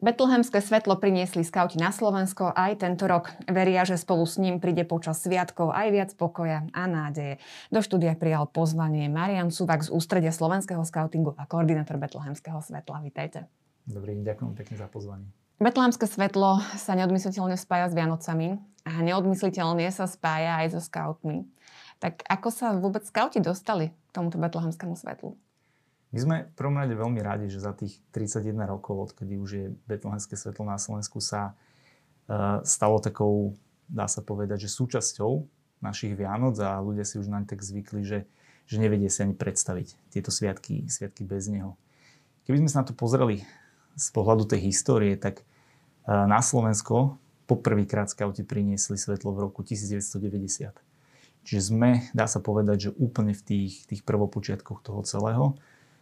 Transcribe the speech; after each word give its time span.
Betlehemské 0.00 0.64
svetlo 0.64 0.96
priniesli 0.96 1.44
skauti 1.44 1.76
na 1.76 1.92
Slovensko 1.92 2.56
aj 2.56 2.80
tento 2.80 3.04
rok. 3.04 3.36
Veria, 3.44 3.84
že 3.84 4.00
spolu 4.00 4.24
s 4.24 4.40
ním 4.40 4.56
príde 4.56 4.88
počas 4.88 5.20
sviatkov 5.20 5.76
aj 5.76 5.88
viac 5.92 6.10
pokoja 6.16 6.64
a 6.72 6.88
nádeje. 6.88 7.36
Do 7.68 7.84
štúdia 7.84 8.16
prijal 8.16 8.48
pozvanie 8.48 9.12
Marian 9.12 9.52
Suvak 9.52 9.84
z 9.84 9.92
ústredia 9.92 10.32
slovenského 10.32 10.80
skautingu 10.88 11.36
a 11.36 11.44
koordinátor 11.44 12.00
Betlehemského 12.00 12.64
svetla. 12.64 13.04
Vítajte. 13.04 13.44
Dobrý 13.84 14.16
deň, 14.16 14.24
ďakujem 14.24 14.52
pekne 14.56 14.76
za 14.80 14.88
pozvanie. 14.88 15.28
Betlehemské 15.60 16.08
svetlo 16.08 16.64
sa 16.80 16.96
neodmysliteľne 16.96 17.60
spája 17.60 17.92
s 17.92 17.96
Vianocami 18.00 18.56
a 18.88 19.04
neodmysliteľne 19.04 19.84
sa 19.92 20.08
spája 20.08 20.64
aj 20.64 20.66
so 20.72 20.80
skautmi. 20.80 21.44
Tak 22.00 22.24
ako 22.24 22.48
sa 22.48 22.72
vôbec 22.72 23.04
skauti 23.04 23.44
dostali 23.44 23.92
k 23.92 24.10
tomuto 24.16 24.40
betlehemskému 24.40 24.96
svetlu? 24.96 25.36
My 26.10 26.18
sme 26.18 26.36
v 26.50 26.54
prvom 26.58 26.74
rade 26.74 26.90
veľmi 26.90 27.22
radi, 27.22 27.46
že 27.46 27.62
za 27.62 27.70
tých 27.70 28.02
31 28.10 28.66
rokov, 28.66 29.14
odkedy 29.14 29.38
už 29.38 29.50
je 29.54 29.66
betlehemské 29.86 30.34
svetlo 30.34 30.66
na 30.66 30.74
Slovensku, 30.74 31.22
sa 31.22 31.54
uh, 31.54 32.58
stalo 32.66 32.98
takou, 32.98 33.54
dá 33.86 34.10
sa 34.10 34.18
povedať, 34.18 34.66
že 34.66 34.74
súčasťou 34.74 35.46
našich 35.78 36.18
Vianoc 36.18 36.58
a 36.58 36.82
ľudia 36.82 37.06
si 37.06 37.22
už 37.22 37.30
naň 37.30 37.46
tak 37.46 37.62
zvykli, 37.62 38.02
že, 38.02 38.26
že 38.66 38.76
nevedie 38.82 39.06
si 39.06 39.22
ani 39.22 39.38
predstaviť 39.38 40.10
tieto 40.10 40.34
sviatky, 40.34 40.90
sviatky 40.90 41.22
bez 41.22 41.46
neho. 41.46 41.78
Keby 42.42 42.66
sme 42.66 42.70
sa 42.70 42.82
na 42.82 42.90
to 42.90 42.94
pozreli 42.98 43.46
z 43.94 44.06
pohľadu 44.10 44.50
tej 44.50 44.66
histórie, 44.66 45.14
tak 45.14 45.46
uh, 46.10 46.26
na 46.26 46.42
Slovensko 46.42 47.22
poprvýkrát 47.46 48.10
skauti 48.10 48.42
priniesli 48.42 48.98
svetlo 48.98 49.30
v 49.30 49.46
roku 49.46 49.62
1990. 49.62 50.74
Čiže 51.46 51.62
sme, 51.62 52.02
dá 52.18 52.26
sa 52.26 52.42
povedať, 52.42 52.90
že 52.90 52.96
úplne 52.98 53.30
v 53.30 53.42
tých, 53.46 53.86
tých 53.86 54.02
prvopočiatkoch 54.02 54.82
toho 54.82 55.06
celého 55.06 55.54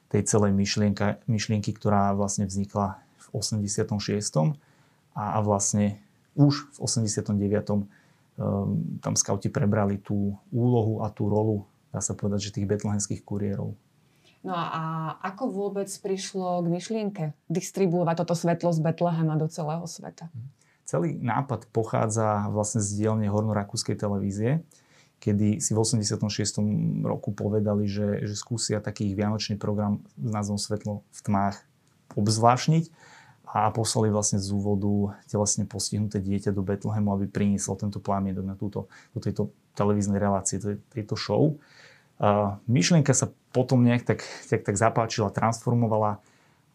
tej 0.08 0.24
celej 0.24 0.56
myšlienka, 0.56 1.20
myšlienky, 1.28 1.76
ktorá 1.76 2.16
vlastne 2.16 2.48
vznikla 2.48 3.00
v 3.20 3.26
86. 3.36 4.56
A, 5.12 5.22
a 5.36 5.38
vlastne 5.44 6.00
už 6.38 6.70
v 6.72 6.76
89. 6.80 7.88
Um, 8.38 8.98
tam 9.02 9.18
skauti 9.18 9.50
prebrali 9.50 9.98
tú 9.98 10.38
úlohu 10.54 11.02
a 11.02 11.10
tú 11.10 11.26
rolu, 11.26 11.66
dá 11.90 11.98
sa 11.98 12.14
povedať, 12.14 12.48
že 12.48 12.54
tých 12.54 12.70
betlehemských 12.70 13.26
kuriérov. 13.26 13.74
No 14.46 14.54
a 14.54 15.18
ako 15.18 15.50
vôbec 15.50 15.90
prišlo 15.90 16.62
k 16.62 16.66
myšlienke 16.70 17.24
distribuovať 17.50 18.22
toto 18.22 18.38
svetlo 18.38 18.70
z 18.70 18.78
Betlehema 18.78 19.34
do 19.34 19.50
celého 19.50 19.82
sveta? 19.90 20.30
Celý 20.86 21.18
nápad 21.18 21.68
pochádza 21.74 22.46
vlastne 22.48 22.78
z 22.78 23.02
dielne 23.02 23.26
Hornorakúskej 23.28 23.98
televízie, 23.98 24.62
kedy 25.18 25.58
si 25.58 25.74
v 25.74 25.78
86. 25.82 26.22
roku 27.02 27.34
povedali, 27.34 27.90
že, 27.90 28.22
že 28.22 28.34
skúsia 28.38 28.78
taký 28.78 29.10
vianočný 29.18 29.58
program 29.58 30.02
s 30.14 30.30
názvom 30.30 30.58
Svetlo 30.58 31.02
v 31.10 31.20
tmách 31.26 31.56
obzvlášniť 32.14 32.90
a 33.48 33.72
poslali 33.74 34.12
vlastne 34.12 34.38
z 34.38 34.48
úvodu 34.54 35.18
telesne 35.26 35.64
postihnuté 35.66 36.22
dieťa 36.22 36.54
do 36.54 36.62
Betlehemu, 36.62 37.08
aby 37.16 37.26
prinieslo 37.26 37.74
tento 37.74 37.98
plámienok 37.98 38.44
na 38.46 38.54
túto, 38.54 38.86
do 39.16 39.18
tejto 39.18 39.50
televíznej 39.74 40.20
relácie, 40.20 40.60
tejto 40.92 41.16
show. 41.18 41.56
Uh, 42.18 42.58
myšlienka 42.66 43.14
sa 43.14 43.30
potom 43.54 43.82
nejak 43.82 44.04
tak, 44.04 44.20
tak, 44.50 44.66
tak 44.66 44.76
zapáčila, 44.76 45.32
transformovala 45.32 46.20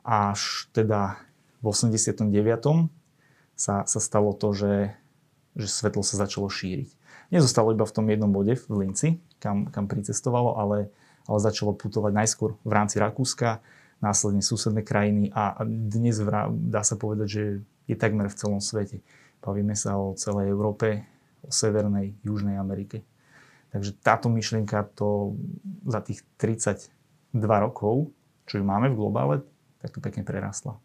až 0.03 0.67
teda 0.75 1.19
v 1.63 1.71
89. 1.71 2.27
sa, 3.55 3.85
sa 3.85 3.99
stalo 4.01 4.35
to, 4.35 4.51
že, 4.51 4.73
že 5.55 5.67
svetlo 5.69 6.01
sa 6.03 6.19
začalo 6.25 6.51
šíriť 6.51 7.02
nezostalo 7.33 7.73
iba 7.73 7.83
v 7.83 7.95
tom 7.95 8.05
jednom 8.05 8.29
bode 8.29 8.53
v 8.53 8.85
Linci, 8.85 9.17
kam, 9.41 9.65
kam 9.73 9.89
pricestovalo, 9.89 10.53
ale, 10.55 10.93
ale 11.25 11.37
začalo 11.41 11.73
putovať 11.73 12.13
najskôr 12.13 12.53
v 12.61 12.71
rámci 12.71 13.01
Rakúska, 13.01 13.59
následne 13.97 14.45
susedné 14.45 14.85
krajiny 14.85 15.33
a 15.33 15.65
dnes 15.65 16.21
dá 16.69 16.85
sa 16.85 16.93
povedať, 16.93 17.27
že 17.27 17.43
je 17.89 17.95
takmer 17.97 18.29
v 18.29 18.37
celom 18.37 18.61
svete. 18.61 19.01
Bavíme 19.41 19.73
sa 19.73 19.97
o 19.97 20.15
celej 20.15 20.53
Európe, 20.53 21.03
o 21.43 21.51
Severnej, 21.51 22.15
Južnej 22.23 22.55
Amerike. 22.55 23.03
Takže 23.73 23.97
táto 24.05 24.29
myšlienka 24.29 24.85
to 24.93 25.33
za 25.89 25.99
tých 26.05 26.21
32 26.37 26.93
rokov, 27.41 28.13
čo 28.45 28.61
ju 28.61 28.63
máme 28.63 28.93
v 28.93 28.97
globále, 28.99 29.35
tak 29.81 29.95
to 29.95 29.99
pekne 29.99 30.21
prerastla. 30.23 30.77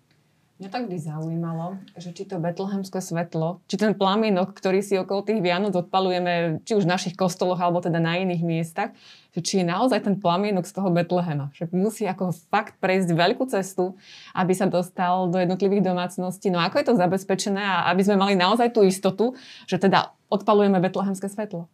Mňa 0.58 0.74
tak 0.74 0.90
vždy 0.90 0.98
zaujímalo, 0.98 1.78
že 1.94 2.10
či 2.10 2.26
to 2.26 2.42
betlehemské 2.42 2.98
svetlo, 2.98 3.62
či 3.70 3.78
ten 3.78 3.94
plamienok, 3.94 4.58
ktorý 4.58 4.82
si 4.82 4.98
okolo 4.98 5.22
tých 5.22 5.38
Vianoc 5.38 5.70
odpalujeme, 5.70 6.58
či 6.66 6.74
už 6.74 6.82
v 6.82 6.98
našich 6.98 7.14
kostoloch, 7.14 7.62
alebo 7.62 7.78
teda 7.78 8.02
na 8.02 8.18
iných 8.18 8.42
miestach, 8.42 8.90
že 9.30 9.38
či 9.38 9.62
je 9.62 9.70
naozaj 9.70 10.02
ten 10.02 10.18
plamienok 10.18 10.66
z 10.66 10.74
toho 10.74 10.90
Betlehema. 10.90 11.54
Že 11.54 11.70
musí 11.78 12.10
ako 12.10 12.34
fakt 12.50 12.74
prejsť 12.82 13.14
veľkú 13.14 13.46
cestu, 13.46 13.94
aby 14.34 14.50
sa 14.50 14.66
dostal 14.66 15.30
do 15.30 15.38
jednotlivých 15.38 15.94
domácností. 15.94 16.50
No 16.50 16.58
ako 16.58 16.82
je 16.82 16.86
to 16.90 16.98
zabezpečené 16.98 17.62
a 17.62 17.94
aby 17.94 18.02
sme 18.02 18.18
mali 18.18 18.34
naozaj 18.34 18.74
tú 18.74 18.82
istotu, 18.82 19.38
že 19.70 19.78
teda 19.78 20.10
odpalujeme 20.26 20.82
betlehemské 20.82 21.30
svetlo? 21.30 21.70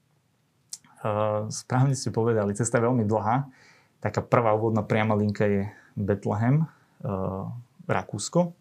Uh, 1.00 1.48
správne 1.48 1.96
ste 1.96 2.12
povedali, 2.12 2.52
cesta 2.52 2.76
je 2.76 2.84
veľmi 2.84 3.08
dlhá. 3.08 3.48
Taká 4.04 4.20
prvá 4.20 4.52
úvodná 4.52 4.84
priama 4.84 5.16
linka 5.16 5.48
je 5.48 5.72
Betlehem, 5.96 6.68
uh, 7.00 7.48
Rakúsko 7.88 8.52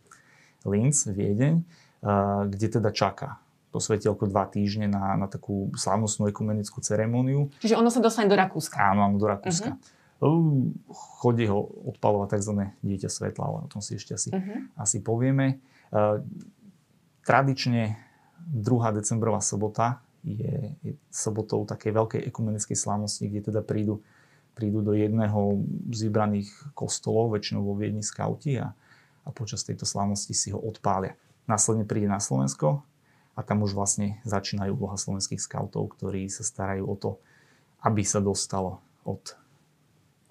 Linz, 0.63 1.07
Viedeň, 1.07 1.63
kde 2.49 2.67
teda 2.67 2.91
čaká 2.91 3.43
to 3.73 3.81
svetielko 3.81 4.29
dva 4.29 4.45
týždne 4.45 4.85
na, 4.85 5.17
na 5.17 5.25
takú 5.25 5.73
slávnostnú 5.73 6.29
ekumenickú 6.29 6.77
ceremóniu. 6.77 7.49
Čiže 7.57 7.73
ono 7.73 7.89
sa 7.89 8.05
dostane 8.05 8.29
do 8.29 8.37
Rakúska. 8.37 8.77
Áno, 8.77 9.01
áno, 9.01 9.17
do 9.17 9.25
Rakúska. 9.25 9.73
Uh-huh. 10.21 10.69
Chodí 10.93 11.49
ho 11.49 11.73
odpalovať 11.89 12.37
tzv. 12.37 12.69
dieťa 12.85 13.09
svetla, 13.09 13.43
ale 13.43 13.57
o 13.65 13.67
tom 13.73 13.81
si 13.81 13.97
ešte 13.97 14.13
asi, 14.13 14.29
uh-huh. 14.29 14.69
asi 14.77 15.01
povieme. 15.01 15.57
Uh, 15.89 16.21
tradične 17.25 17.97
2. 18.53 18.61
decembrová 18.93 19.41
sobota 19.41 20.05
je, 20.21 20.77
je 20.85 20.93
sobotou 21.09 21.65
takej 21.65 21.91
veľkej 21.97 22.21
ekumenickej 22.29 22.77
slávnosti, 22.77 23.25
kde 23.25 23.49
teda 23.49 23.65
prídu, 23.65 24.05
prídu 24.53 24.85
do 24.85 24.93
jedného 24.93 25.65
z 25.89 25.99
vybraných 26.07 26.53
kostolov, 26.77 27.33
väčšinou 27.33 27.65
vo 27.65 27.73
Viedni 27.73 28.05
skauti 28.05 28.61
a, 28.61 28.77
a 29.23 29.29
počas 29.31 29.63
tejto 29.63 29.87
slávnosti 29.87 30.35
si 30.35 30.51
ho 30.51 30.59
odpália. 30.59 31.15
Následne 31.47 31.83
príde 31.83 32.07
na 32.07 32.19
Slovensko 32.19 32.83
a 33.35 33.39
tam 33.41 33.65
už 33.65 33.75
vlastne 33.75 34.21
začínajú 34.23 34.77
úloha 34.77 34.95
slovenských 34.99 35.41
skautov, 35.41 35.95
ktorí 35.97 36.29
sa 36.29 36.45
starajú 36.45 36.83
o 36.85 36.95
to, 36.95 37.11
aby 37.83 38.05
sa 38.05 38.23
dostalo 38.23 38.79
od 39.03 39.35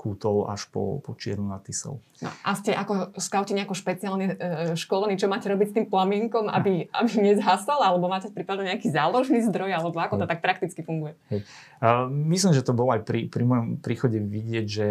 kútov 0.02 0.50
až 0.50 0.66
po, 0.66 0.98
po 0.98 1.14
Čiernu 1.14 1.46
na 1.46 1.62
Tisov. 1.62 2.02
No, 2.18 2.30
a 2.42 2.58
ste 2.58 2.74
ako 2.74 3.14
skauti 3.22 3.54
nejako 3.54 3.78
špeciálne 3.78 4.34
e, 4.34 4.74
školení, 4.74 5.14
čo 5.14 5.30
máte 5.30 5.46
robiť 5.46 5.66
s 5.70 5.74
tým 5.78 5.86
plamienkom, 5.86 6.50
aby, 6.50 6.86
aby 6.98 7.12
nezhasol, 7.22 7.78
alebo 7.78 8.10
máte 8.10 8.26
prípadne 8.34 8.74
nejaký 8.74 8.90
záložný 8.90 9.46
zdroj, 9.46 9.70
alebo 9.70 9.94
ako 10.02 10.18
to 10.18 10.26
tak 10.26 10.42
prakticky 10.42 10.82
funguje? 10.82 11.14
Hej. 11.30 11.46
Uh, 11.78 12.10
myslím, 12.34 12.50
že 12.50 12.66
to 12.66 12.74
bolo 12.74 12.90
aj 12.98 13.06
pri, 13.06 13.30
pri 13.30 13.46
mojom 13.46 13.78
príchode 13.78 14.18
vidieť, 14.18 14.66
že, 14.66 14.90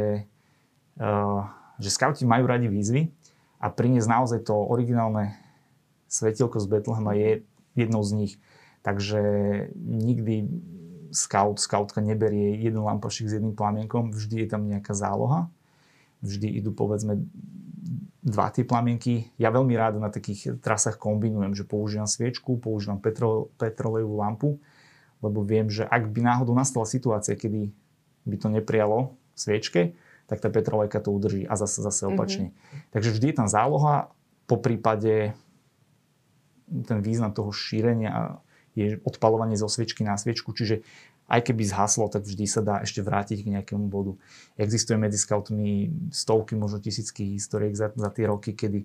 uh, 1.04 1.44
že 1.76 1.90
skauti 1.92 2.24
majú 2.24 2.48
radi 2.48 2.72
výzvy 2.72 3.12
a 3.62 3.70
priniesť 3.70 4.10
naozaj 4.10 4.40
to 4.50 4.58
originálne 4.58 5.38
svetielko 6.10 6.58
z 6.58 6.68
Betlehema 6.68 7.14
je 7.14 7.46
jednou 7.78 8.02
z 8.02 8.12
nich. 8.18 8.34
Takže 8.82 9.22
nikdy 9.78 10.50
scout, 11.14 11.62
scoutka 11.62 12.02
neberie 12.02 12.58
jeden 12.58 12.82
lampašik 12.82 13.30
s 13.30 13.38
jedným 13.38 13.54
plamienkom, 13.54 14.10
vždy 14.10 14.44
je 14.44 14.48
tam 14.50 14.66
nejaká 14.66 14.98
záloha. 14.98 15.54
Vždy 16.26 16.58
idú 16.58 16.74
povedzme 16.74 17.22
dva 18.22 18.50
tie 18.54 18.66
plamienky. 18.66 19.30
Ja 19.38 19.54
veľmi 19.54 19.74
rád 19.78 20.02
na 20.02 20.10
takých 20.10 20.58
trasách 20.62 20.98
kombinujem, 20.98 21.54
že 21.54 21.66
používam 21.66 22.10
sviečku, 22.10 22.58
používam 22.58 22.98
petro, 22.98 23.54
petrolejovú 23.58 24.16
lampu, 24.22 24.50
lebo 25.22 25.46
viem, 25.46 25.70
že 25.70 25.85
ak 25.85 26.09
by 26.09 26.22
náhodou 26.26 26.53
nastala 26.58 26.85
situácia, 26.90 27.38
kedy 27.38 27.74
by 28.26 28.35
to 28.38 28.47
neprialo 28.50 29.18
sviečke, 29.34 29.94
tak 30.32 30.40
tá 30.40 30.48
petrolejka 30.48 31.04
to 31.04 31.12
udrží 31.12 31.44
a 31.44 31.60
zase, 31.60 31.84
zase 31.84 32.08
mhm. 32.08 32.12
opačne. 32.16 32.48
Mm-hmm. 32.56 32.92
Takže 32.96 33.10
vždy 33.12 33.26
je 33.28 33.36
tam 33.36 33.48
záloha, 33.52 34.16
po 34.48 34.56
prípade 34.56 35.36
ten 36.72 37.00
význam 37.04 37.36
toho 37.36 37.52
šírenia 37.52 38.40
je 38.72 38.96
odpalovanie 39.04 39.60
zo 39.60 39.68
sviečky 39.68 40.08
na 40.08 40.16
sviečku, 40.16 40.56
čiže 40.56 40.88
aj 41.32 41.48
keby 41.48 41.64
zhaslo, 41.64 42.12
tak 42.12 42.28
vždy 42.28 42.46
sa 42.48 42.60
dá 42.64 42.84
ešte 42.84 43.00
vrátiť 43.00 43.44
k 43.44 43.52
nejakému 43.60 43.88
bodu. 43.88 44.20
Existuje 44.60 45.00
medzi 45.00 45.16
scoutmi 45.16 45.92
stovky, 46.12 46.60
možno 46.60 46.84
tisícky 46.84 47.36
historiek 47.36 47.76
za, 47.76 47.92
za 47.96 48.12
tie 48.12 48.28
roky, 48.28 48.52
kedy, 48.52 48.84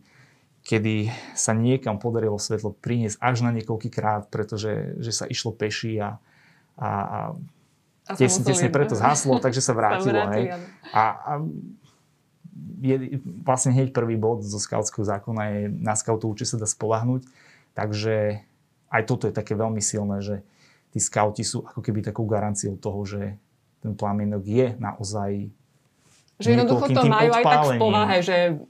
kedy 0.62 1.10
sa 1.34 1.54
niekam 1.54 1.98
podarilo 1.98 2.38
svetlo 2.38 2.74
priniesť 2.78 3.18
až 3.18 3.42
na 3.42 3.50
niekoľký 3.50 3.90
krát, 3.90 4.30
pretože 4.30 4.94
že 5.02 5.10
sa 5.10 5.26
išlo 5.26 5.54
peši 5.54 5.98
a, 5.98 6.22
a, 6.78 6.88
a 6.90 7.18
tesne, 8.14 8.42
tesne 8.46 8.70
preto 8.70 8.94
zhaslo, 8.94 9.42
takže 9.42 9.58
sa 9.58 9.74
vrátilo. 9.78 10.22
Sa 10.22 10.30
hej. 10.38 10.44
A, 10.94 11.02
a 11.02 11.32
je, 12.80 13.18
vlastne 13.42 13.74
hneď 13.74 13.90
prvý 13.90 14.14
bod 14.14 14.46
zo 14.46 14.60
skautského 14.62 15.02
zákona 15.02 15.42
je 15.50 15.60
na 15.82 15.98
skautov 15.98 16.38
či 16.38 16.46
sa 16.46 16.56
dá 16.60 16.68
spolahnuť. 16.68 17.26
Takže 17.74 18.46
aj 18.88 19.02
toto 19.04 19.28
je 19.28 19.34
také 19.34 19.58
veľmi 19.58 19.82
silné, 19.82 20.22
že 20.22 20.40
tí 20.94 21.02
skauti 21.02 21.42
sú 21.42 21.66
ako 21.66 21.82
keby 21.82 22.00
takou 22.00 22.24
garanciou 22.24 22.78
toho, 22.78 23.04
že 23.04 23.36
ten 23.84 23.92
plamienok 23.92 24.42
je 24.46 24.66
naozaj 24.80 25.50
Že 26.36 26.48
jednoducho 26.52 26.92
to 26.92 27.02
majú 27.08 27.32
aj 27.32 27.44
tak 27.48 27.60
v 27.64 27.80
povahe, 27.80 28.16
že 28.20 28.60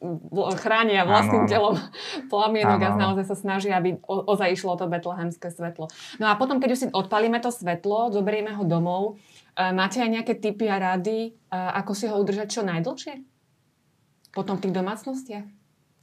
chránia 0.63 1.03
vlastným 1.03 1.45
ano, 1.47 1.51
telom 1.51 1.75
plamienok 2.33 2.79
a 2.79 2.89
naozaj 2.95 3.27
sa 3.27 3.37
snažia, 3.37 3.75
aby 3.75 3.99
o, 4.07 4.23
ozaj 4.23 4.55
išlo 4.55 4.79
to 4.79 4.87
betlehemské 4.87 5.51
svetlo. 5.51 5.91
No 6.23 6.31
a 6.31 6.39
potom, 6.39 6.63
keď 6.63 6.69
už 6.71 6.79
si 6.79 6.87
odpalíme 6.87 7.43
to 7.43 7.51
svetlo, 7.51 8.15
zoberieme 8.15 8.55
ho 8.55 8.63
domov, 8.63 9.19
e, 9.59 9.75
máte 9.75 9.99
aj 9.99 10.11
nejaké 10.15 10.39
tipy 10.39 10.71
a 10.71 10.79
rady, 10.79 11.35
e, 11.35 11.51
ako 11.51 11.93
si 11.99 12.07
ho 12.07 12.15
udržať 12.15 12.55
čo 12.55 12.63
najdlhšie? 12.63 13.19
Potom 14.31 14.63
v 14.63 14.69
tých 14.69 14.75
domácnostiach? 14.79 15.47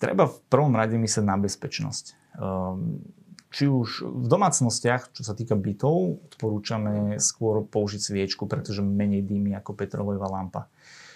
Treba 0.03 0.27
v 0.27 0.37
prvom 0.51 0.75
rade 0.75 0.99
myslieť 0.99 1.23
na 1.23 1.39
bezpečnosť. 1.39 2.05
Ehm, 2.43 3.07
či 3.53 3.71
už 3.71 4.03
v 4.03 4.25
domácnostiach, 4.27 5.15
čo 5.15 5.23
sa 5.23 5.31
týka 5.31 5.55
bytov, 5.55 6.27
odporúčame 6.27 7.21
skôr 7.23 7.63
použiť 7.63 8.01
sviečku, 8.01 8.49
pretože 8.51 8.83
menej 8.83 9.23
dýmy 9.23 9.55
ako 9.63 9.77
petrolejová 9.77 10.27
lampa. 10.27 10.65
Ehm, 10.65 11.12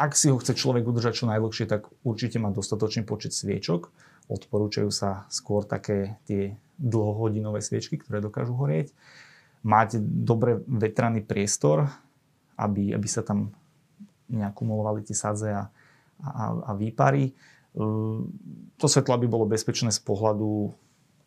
ak 0.00 0.16
si 0.16 0.32
ho 0.32 0.40
chce 0.40 0.56
človek 0.56 0.86
udržať 0.86 1.12
čo 1.22 1.28
najdlhšie, 1.28 1.66
tak 1.68 1.90
určite 2.06 2.40
má 2.40 2.48
dostatočný 2.48 3.04
počet 3.04 3.36
sviečok. 3.36 3.92
Odporúčajú 4.30 4.88
sa 4.88 5.26
skôr 5.28 5.66
také 5.66 6.16
tie 6.24 6.56
dlhohodinové 6.80 7.60
sviečky, 7.60 8.00
ktoré 8.00 8.24
dokážu 8.24 8.56
horieť. 8.56 8.94
Máte 9.60 10.00
dobre 10.00 10.64
vetraný 10.64 11.20
priestor, 11.20 11.90
aby, 12.56 12.96
aby 12.96 13.08
sa 13.10 13.20
tam 13.20 13.52
neakumulovali 14.32 15.04
tie 15.04 15.12
sadze 15.12 15.52
a, 15.52 15.68
a, 16.22 16.44
a 16.64 16.72
výpary. 16.72 17.36
Ehm, 17.76 18.30
to 18.80 18.86
svetlo 18.88 19.18
aby 19.18 19.28
bolo 19.28 19.44
bezpečné 19.44 19.92
z 19.92 20.00
pohľadu 20.00 20.72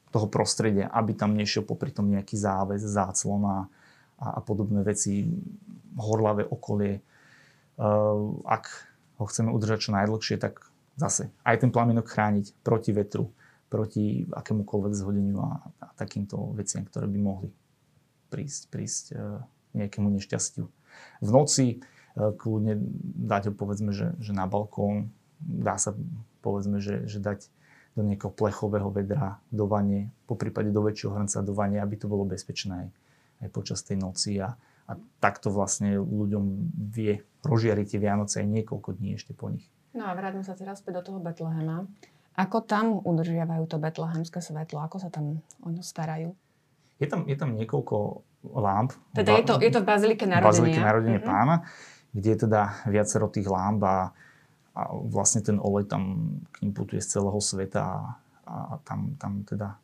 toho 0.10 0.28
prostredia, 0.32 0.90
aby 0.90 1.14
tam 1.14 1.38
nešiel 1.38 1.62
popri 1.62 1.94
tom 1.94 2.10
nejaký 2.10 2.40
záväz, 2.40 2.82
záclon 2.82 3.44
a, 3.46 3.60
a 4.18 4.40
podobné 4.42 4.82
veci, 4.82 5.30
horlavé 5.94 6.48
okolie 6.50 6.98
Ehm, 6.98 7.13
ak 8.48 8.66
ho 9.20 9.26
chceme 9.28 9.52
udržať 9.52 9.90
čo 9.90 9.92
najdlhšie, 9.92 10.40
tak 10.40 10.64
zase 10.96 11.30
aj 11.44 11.66
ten 11.66 11.72
plamienok 11.74 12.08
chrániť 12.08 12.56
proti 12.64 12.96
vetru, 12.96 13.30
proti 13.68 14.24
akémukoľvek 14.30 14.94
zhodeniu 14.94 15.42
a, 15.42 15.60
a 15.82 15.88
takýmto 15.98 16.54
veciam, 16.56 16.86
ktoré 16.86 17.10
by 17.10 17.20
mohli 17.20 17.50
prísť, 18.30 18.62
prísť 18.70 19.06
e, 19.14 19.16
nejakému 19.78 20.10
nešťastiu. 20.18 20.66
V 21.22 21.30
noci 21.30 21.66
e, 21.70 21.78
kľudne 22.14 22.78
dať 23.30 23.50
ho 23.50 23.54
povedzme, 23.54 23.94
že, 23.94 24.14
že 24.22 24.32
na 24.34 24.46
balkón, 24.46 25.10
dá 25.42 25.78
sa 25.78 25.98
povedzme, 26.46 26.82
že, 26.82 27.06
že 27.10 27.18
dať 27.18 27.50
do 27.94 28.02
nejakého 28.02 28.34
plechového 28.34 28.90
vedra 28.90 29.38
do 29.54 29.70
vane, 29.70 30.10
po 30.26 30.34
prípade 30.34 30.74
do 30.74 30.82
väčšieho 30.82 31.14
hrnca 31.14 31.46
do 31.46 31.54
vane, 31.54 31.78
aby 31.78 31.94
to 31.94 32.10
bolo 32.10 32.26
bezpečné 32.26 32.74
aj, 32.74 32.88
aj 33.46 33.50
počas 33.54 33.86
tej 33.86 34.02
noci 34.02 34.42
a, 34.42 34.58
a 34.88 35.00
takto 35.24 35.48
vlastne 35.48 35.96
ľuďom 36.00 36.44
vie 36.92 37.24
rozžiariť 37.44 37.86
tie 37.96 38.00
Vianoce 38.00 38.44
aj 38.44 38.48
niekoľko 38.48 38.90
dní 39.00 39.16
ešte 39.16 39.32
po 39.32 39.48
nich. 39.48 39.68
No 39.94 40.10
a 40.10 40.12
vrátim 40.18 40.42
sa 40.42 40.58
teraz 40.58 40.82
späť 40.82 41.00
do 41.00 41.14
toho 41.14 41.20
Betlehema. 41.22 41.86
Ako 42.34 42.66
tam 42.66 42.98
udržiavajú 42.98 43.70
to 43.70 43.78
betlehemské 43.78 44.42
svetlo? 44.42 44.82
Ako 44.82 44.98
sa 44.98 45.14
tam 45.14 45.46
o 45.62 45.70
ňo 45.70 45.86
starajú? 45.86 46.34
Je 46.98 47.06
tam, 47.06 47.30
je 47.30 47.38
tam 47.38 47.54
niekoľko 47.54 48.26
lámp. 48.58 48.90
Teda 49.14 49.38
je 49.38 49.46
to, 49.46 49.56
je 49.62 49.70
to 49.70 49.80
v 49.82 49.88
Bazilike 49.88 50.26
narodenia. 50.26 50.50
Bazilike 50.50 50.82
narodenia 50.82 51.22
mm-hmm. 51.22 51.30
pána, 51.30 51.56
kde 52.10 52.30
je 52.34 52.40
teda 52.50 52.62
viacero 52.90 53.30
tých 53.30 53.46
lámp 53.46 53.82
a, 53.86 53.98
a 54.74 54.82
vlastne 54.98 55.46
ten 55.46 55.62
olej 55.62 55.86
tam 55.86 56.04
k 56.50 56.66
ním 56.66 56.74
putuje 56.74 57.06
z 57.06 57.22
celého 57.22 57.38
sveta 57.38 57.86
a, 57.86 58.06
a 58.50 58.56
tam, 58.82 59.14
tam 59.22 59.46
teda 59.46 59.78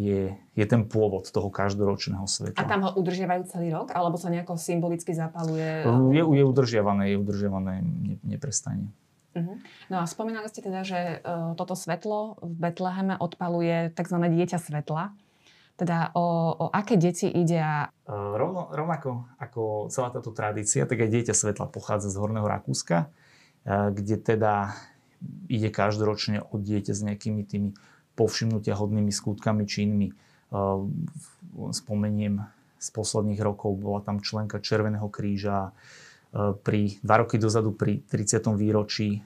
je, 0.00 0.22
je 0.56 0.64
ten 0.64 0.88
pôvod 0.88 1.28
toho 1.28 1.52
každoročného 1.52 2.24
sveta. 2.24 2.56
A 2.56 2.64
tam 2.64 2.88
ho 2.88 2.96
udržiavajú 2.96 3.44
celý 3.52 3.68
rok? 3.68 3.92
Alebo 3.92 4.16
sa 4.16 4.32
nejako 4.32 4.56
symbolicky 4.56 5.12
zapaluje? 5.12 5.84
Je, 6.16 6.22
je 6.24 6.44
udržiavané, 6.44 7.12
je 7.12 7.16
udržiavané 7.20 7.84
ne, 7.84 8.16
neprestane. 8.24 8.88
Uh-huh. 9.36 9.60
No 9.92 10.00
a 10.00 10.08
spomínali 10.08 10.48
ste 10.48 10.64
teda, 10.64 10.80
že 10.82 11.20
uh, 11.20 11.52
toto 11.54 11.76
svetlo 11.76 12.40
v 12.40 12.54
Betleheme 12.56 13.14
odpaluje 13.20 13.92
tzv. 13.92 14.16
dieťa 14.16 14.58
svetla. 14.58 15.12
Teda 15.76 16.12
o, 16.16 16.56
o 16.56 16.66
aké 16.72 16.96
deti 16.96 17.28
ide 17.28 17.60
a... 17.60 17.92
Uh, 18.08 18.34
rovno, 18.40 18.72
rovnako 18.72 19.28
ako 19.36 19.92
celá 19.92 20.08
táto 20.10 20.32
tradícia, 20.32 20.88
tak 20.88 20.98
aj 20.98 21.12
dieťa 21.12 21.34
svetla 21.36 21.68
pochádza 21.68 22.08
z 22.08 22.16
Horného 22.16 22.48
Rakúska, 22.48 23.06
uh, 23.06 23.92
kde 23.92 24.16
teda 24.16 24.74
ide 25.52 25.68
každoročne 25.68 26.40
od 26.40 26.60
dieťa 26.64 26.92
s 26.96 27.00
nejakými 27.04 27.44
tými 27.44 27.70
povšimnutia 28.14 28.74
hodnými 28.78 29.12
skutkami, 29.12 29.66
činmi. 29.68 30.10
Spomeniem 31.70 32.34
z 32.80 32.88
posledných 32.90 33.40
rokov, 33.44 33.76
bola 33.76 34.00
tam 34.00 34.24
členka 34.24 34.58
Červeného 34.58 35.06
kríža, 35.12 35.76
pri 36.62 36.94
dva 37.02 37.26
roky 37.26 37.42
dozadu 37.42 37.74
pri 37.74 38.06
30. 38.06 38.54
výročí 38.54 39.18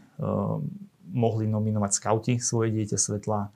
mohli 1.12 1.44
nominovať 1.44 1.92
skauti 1.92 2.34
svoje 2.40 2.72
dieťa 2.72 2.96
svetla. 2.96 3.52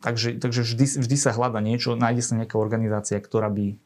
Takže, 0.00 0.40
takže 0.40 0.64
vždy, 0.64 0.86
vždy 1.02 1.16
sa 1.18 1.34
hľada 1.34 1.60
niečo, 1.60 1.98
nájde 1.98 2.22
sa 2.24 2.38
nejaká 2.38 2.56
organizácia, 2.56 3.20
ktorá, 3.20 3.52
by, 3.52 3.76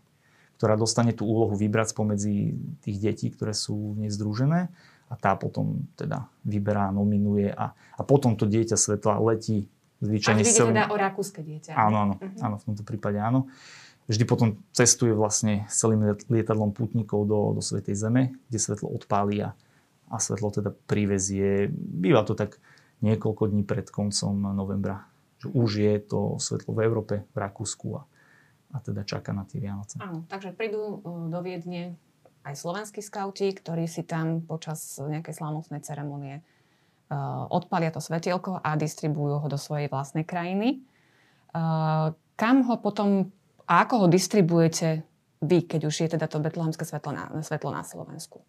ktorá 0.61 0.79
dostane 0.79 1.11
tú 1.11 1.27
úlohu 1.27 1.59
vybrať 1.59 1.97
spomedzi 1.97 2.55
tých 2.87 2.97
detí, 3.03 3.35
ktoré 3.35 3.51
sú 3.57 3.99
nezdružené 3.99 4.71
a 5.15 5.17
tá 5.17 5.39
potom 5.39 5.87
teda 5.95 6.27
vyberá, 6.43 6.91
nominuje 6.91 7.55
a, 7.55 7.71
a 7.71 8.03
potom 8.03 8.35
to 8.35 8.51
dieťa 8.51 8.75
svetla 8.75 9.23
letí 9.23 9.71
zvyčajne... 10.03 10.43
A 10.43 10.51
celým... 10.51 10.75
teda 10.75 10.91
o 10.91 10.99
rakúske 10.99 11.39
dieťa. 11.47 11.79
Áno, 11.79 11.97
áno, 12.03 12.15
uh-huh. 12.19 12.43
áno, 12.43 12.57
v 12.59 12.65
tomto 12.67 12.83
prípade 12.83 13.23
áno. 13.23 13.47
Vždy 14.11 14.25
potom 14.27 14.59
cestuje 14.75 15.15
vlastne 15.15 15.65
s 15.71 15.81
celým 15.81 16.19
lietadlom 16.29 16.75
putníkov 16.75 17.25
do, 17.25 17.57
do 17.57 17.63
Svetej 17.63 17.97
Zeme, 17.97 18.37
kde 18.51 18.59
svetlo 18.59 18.91
odpáli 18.93 19.41
a, 19.41 19.57
a 20.11 20.17
svetlo 20.21 20.53
teda 20.53 20.75
privezie. 20.75 21.73
Býva 21.73 22.27
to 22.27 22.37
tak 22.37 22.61
niekoľko 23.01 23.55
dní 23.55 23.65
pred 23.65 23.89
koncom 23.89 24.53
novembra. 24.53 25.09
Že 25.41 25.49
už 25.57 25.71
je 25.81 25.95
to 26.05 26.21
svetlo 26.37 26.77
v 26.77 26.81
Európe, 26.85 27.15
v 27.33 27.37
Rakúsku 27.39 27.97
a, 27.97 28.03
a 28.75 28.83
teda 28.83 29.09
čaká 29.09 29.33
na 29.33 29.49
tie 29.49 29.63
Vianoce. 29.63 29.97
Áno, 30.03 30.29
takže 30.29 30.53
prídu 30.53 31.01
uh, 31.01 31.33
do 31.33 31.41
Viedne 31.41 31.97
aj 32.45 32.55
slovenskí 32.55 33.01
skauti, 33.01 33.51
ktorí 33.51 33.89
si 33.89 34.05
tam 34.05 34.45
počas 34.45 35.01
nejakej 35.01 35.35
slávnostnej 35.41 35.81
ceremonie 35.81 36.45
uh, 37.09 37.49
odpalia 37.49 37.89
to 37.89 38.05
svetielko 38.05 38.61
a 38.61 38.77
distribujú 38.77 39.41
ho 39.41 39.47
do 39.49 39.57
svojej 39.57 39.89
vlastnej 39.89 40.29
krajiny. 40.29 40.85
Uh, 41.57 42.13
kam 42.37 42.69
ho 42.69 42.77
potom 42.79 43.33
a 43.65 43.89
ako 43.89 44.05
ho 44.05 44.07
distribujete 44.13 45.09
vy, 45.41 45.65
keď 45.65 45.89
už 45.89 45.95
je 46.05 46.09
teda 46.17 46.29
to 46.29 46.37
betlehemské 46.41 46.85
svetlo 46.85 47.17
na, 47.17 47.33
svetlo 47.41 47.73
na 47.73 47.81
Slovensku? 47.81 48.45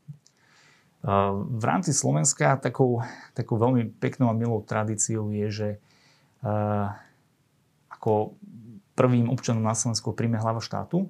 Uh, 1.02 1.48
v 1.56 1.64
rámci 1.64 1.96
Slovenska 1.96 2.60
takou, 2.60 3.00
takou 3.32 3.56
veľmi 3.56 3.96
peknou 3.96 4.28
a 4.28 4.36
milou 4.36 4.60
tradíciou 4.60 5.32
je, 5.32 5.48
že 5.50 5.70
ako 7.90 8.38
prvým 8.94 9.34
občanom 9.34 9.66
na 9.66 9.74
Slovensku 9.74 10.14
príjme 10.14 10.38
hlava 10.38 10.62
štátu, 10.62 11.10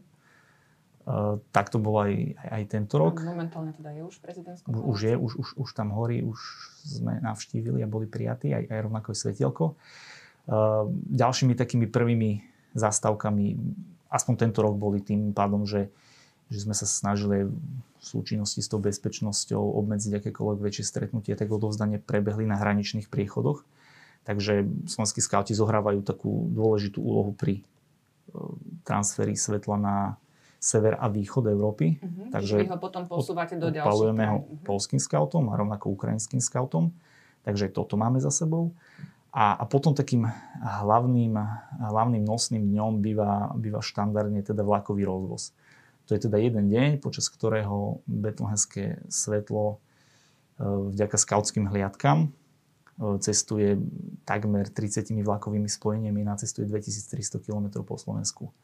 tak 1.54 1.70
to 1.70 1.78
bolo 1.78 2.10
aj, 2.10 2.34
aj, 2.50 2.64
tento 2.66 2.98
rok. 2.98 3.22
Momentálne 3.22 3.70
teda 3.78 3.94
je 3.94 4.10
už 4.10 4.18
prezidentská 4.26 4.66
Už 4.74 4.98
je, 5.06 5.14
už, 5.14 5.38
už, 5.38 5.48
už 5.54 5.70
tam 5.78 5.94
horí, 5.94 6.26
už 6.26 6.42
sme 6.82 7.22
navštívili 7.22 7.86
a 7.86 7.88
boli 7.88 8.10
prijatí, 8.10 8.50
aj, 8.50 8.66
aj 8.74 8.80
rovnako 8.90 9.14
je 9.14 9.18
svetielko. 9.22 9.66
Uh, 10.50 10.90
ďalšími 11.14 11.54
takými 11.54 11.86
prvými 11.86 12.42
zastavkami, 12.74 13.54
aspoň 14.10 14.34
tento 14.34 14.66
rok 14.66 14.82
boli 14.82 14.98
tým 14.98 15.30
pádom, 15.30 15.70
že, 15.70 15.94
že 16.50 16.66
sme 16.66 16.74
sa 16.74 16.90
snažili 16.90 17.54
v 17.54 18.04
súčinnosti 18.04 18.66
s 18.66 18.70
tou 18.70 18.82
bezpečnosťou 18.82 19.62
obmedziť 19.62 20.26
akékoľvek 20.26 20.60
väčšie 20.62 20.86
stretnutie, 20.90 21.38
tak 21.38 21.54
odovzdanie 21.54 22.02
prebehli 22.02 22.50
na 22.50 22.58
hraničných 22.58 23.14
priechodoch. 23.14 23.62
Takže 24.26 24.66
slovenskí 24.90 25.22
skauti 25.22 25.54
zohrávajú 25.54 26.02
takú 26.02 26.50
dôležitú 26.50 26.98
úlohu 26.98 27.30
pri 27.30 27.62
uh, 27.62 28.58
transferi 28.82 29.38
svetla 29.38 29.78
na 29.78 29.98
sever 30.60 30.98
a 30.98 31.06
východ 31.08 31.46
Európy. 31.52 32.02
Uh-huh. 32.02 32.34
Takže 32.34 32.66
ho 32.66 32.80
potom 32.82 33.06
posúvate 33.06 33.56
do 33.60 33.70
ďalších. 33.70 33.88
ho 34.26 34.38
uh-huh. 34.42 34.66
polským 34.66 34.98
scoutom 34.98 35.52
a 35.52 35.60
rovnako 35.60 35.94
ukrajinským 35.94 36.42
scoutom. 36.42 36.90
Takže 37.46 37.70
toto 37.70 37.94
máme 37.94 38.18
za 38.18 38.34
sebou. 38.34 38.74
A, 39.36 39.54
a 39.54 39.64
potom 39.68 39.92
takým 39.92 40.26
hlavným, 40.64 41.36
hlavným 41.84 42.24
nosným 42.24 42.72
dňom 42.72 43.04
býva, 43.04 43.52
býva 43.60 43.84
štandardne 43.84 44.40
teda 44.40 44.64
vlakový 44.64 45.04
rozvoz. 45.04 45.52
To 46.08 46.16
je 46.16 46.24
teda 46.24 46.40
jeden 46.40 46.72
deň, 46.72 47.04
počas 47.04 47.28
ktorého 47.28 48.00
betlehemské 48.08 49.04
svetlo 49.12 49.76
e, 49.76 49.78
vďaka 50.64 51.18
skautským 51.20 51.68
hliadkam 51.68 52.30
e, 52.32 53.20
cestuje 53.20 53.76
takmer 54.24 54.72
30 54.72 55.12
vlakovými 55.20 55.68
spojeniami, 55.68 56.24
nacestuje 56.24 56.70
2300 56.72 57.44
km 57.44 57.84
po 57.84 58.00
Slovensku. 58.00 58.56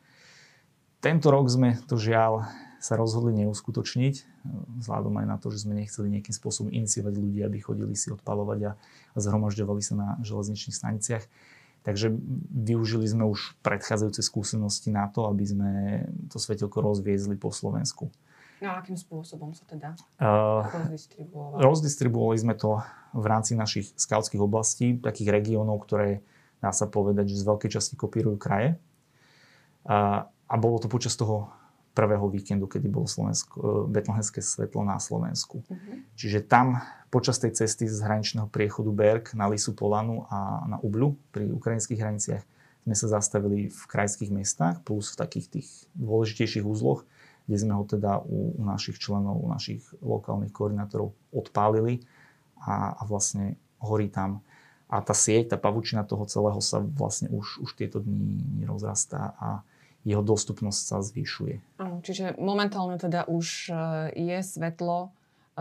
Tento 1.01 1.33
rok 1.33 1.49
sme 1.49 1.81
to 1.89 1.97
žiaľ 1.97 2.45
sa 2.81 2.97
rozhodli 2.97 3.45
neuskutočniť, 3.45 4.45
vzhľadom 4.81 5.13
aj 5.21 5.25
na 5.29 5.37
to, 5.37 5.53
že 5.53 5.65
sme 5.65 5.77
nechceli 5.77 6.09
nejakým 6.13 6.33
spôsobom 6.33 6.73
iniciovať 6.73 7.13
ľudí, 7.13 7.41
aby 7.45 7.57
chodili 7.61 7.93
si 7.93 8.09
odpalovať 8.09 8.59
a, 8.69 8.71
a 9.13 9.17
zhromažďovali 9.17 9.81
sa 9.85 9.93
na 9.97 10.07
železničných 10.25 10.73
staniciach. 10.73 11.25
Takže 11.81 12.13
využili 12.53 13.09
sme 13.09 13.25
už 13.25 13.57
predchádzajúce 13.65 14.21
skúsenosti 14.21 14.93
na 14.93 15.09
to, 15.09 15.25
aby 15.25 15.45
sme 15.45 15.69
to 16.29 16.37
svetelko 16.37 16.81
rozviezli 16.81 17.37
po 17.37 17.49
Slovensku. 17.49 18.13
No 18.61 18.77
a 18.77 18.77
akým 18.77 18.93
spôsobom 18.93 19.57
sa 19.57 19.65
teda 19.65 19.97
uh, 20.21 20.61
rozdistribuovali? 20.69 21.61
Rozdistribuovali 21.65 22.37
sme 22.37 22.53
to 22.53 22.77
v 23.17 23.25
rámci 23.25 23.57
našich 23.57 23.89
skautských 23.97 24.41
oblastí, 24.41 25.01
takých 25.01 25.33
regiónov, 25.33 25.81
ktoré 25.81 26.21
dá 26.61 26.69
sa 26.69 26.85
povedať, 26.85 27.33
že 27.33 27.41
z 27.41 27.49
veľkej 27.49 27.69
časti 27.73 27.97
kopírujú 27.97 28.37
kraje. 28.37 28.77
A, 29.89 30.29
a 30.51 30.59
bolo 30.59 30.83
to 30.83 30.91
počas 30.91 31.15
toho 31.15 31.47
prvého 31.95 32.27
víkendu, 32.27 32.67
kedy 32.67 32.87
bolo 32.87 33.07
Slovensko, 33.07 33.55
e, 33.55 33.63
betlehemské 33.91 34.43
svetlo 34.43 34.83
na 34.83 34.99
Slovensku. 34.99 35.63
Uh-huh. 35.63 35.95
Čiže 36.15 36.43
tam 36.47 36.79
počas 37.11 37.39
tej 37.39 37.55
cesty 37.55 37.87
z 37.87 37.99
hraničného 37.99 38.47
priechodu 38.47 38.91
Berg 38.91 39.31
na 39.35 39.51
Lisu 39.51 39.75
Polanu 39.75 40.27
a 40.31 40.63
na 40.67 40.77
Ubľu 40.79 41.19
pri 41.35 41.51
ukrajinských 41.51 41.99
hraniciach 41.99 42.43
sme 42.87 42.95
sa 42.95 43.07
zastavili 43.11 43.69
v 43.69 43.81
krajských 43.91 44.31
mestách 44.31 44.81
plus 44.87 45.13
v 45.13 45.19
takých 45.19 45.47
tých 45.59 45.69
dôležitejších 45.99 46.65
úzloch, 46.65 47.03
kde 47.45 47.57
sme 47.59 47.75
ho 47.75 47.83
teda 47.83 48.23
u, 48.23 48.55
u 48.55 48.63
našich 48.63 48.97
členov, 48.97 49.43
u 49.43 49.47
našich 49.51 49.83
lokálnych 49.99 50.55
koordinátorov 50.55 51.11
odpálili 51.35 52.01
a, 52.63 52.95
a 52.95 53.03
vlastne 53.03 53.59
horí 53.83 54.07
tam. 54.07 54.39
A 54.87 55.03
tá 55.03 55.15
sieť, 55.15 55.55
tá 55.55 55.57
pavučina 55.59 56.07
toho 56.07 56.23
celého 56.27 56.59
sa 56.63 56.79
vlastne 56.79 57.27
už, 57.31 57.63
už 57.63 57.69
tieto 57.75 57.99
dni 57.99 58.63
rozrastá 58.67 59.35
a 59.39 59.63
jeho 60.01 60.25
dostupnosť 60.25 60.81
sa 60.81 60.97
zvyšuje. 61.05 61.81
Čiže 62.01 62.41
momentálne 62.41 62.97
teda 62.97 63.29
už 63.29 63.69
e, 63.69 63.73
je 64.17 64.37
svetlo 64.41 64.97
e, 65.05 65.09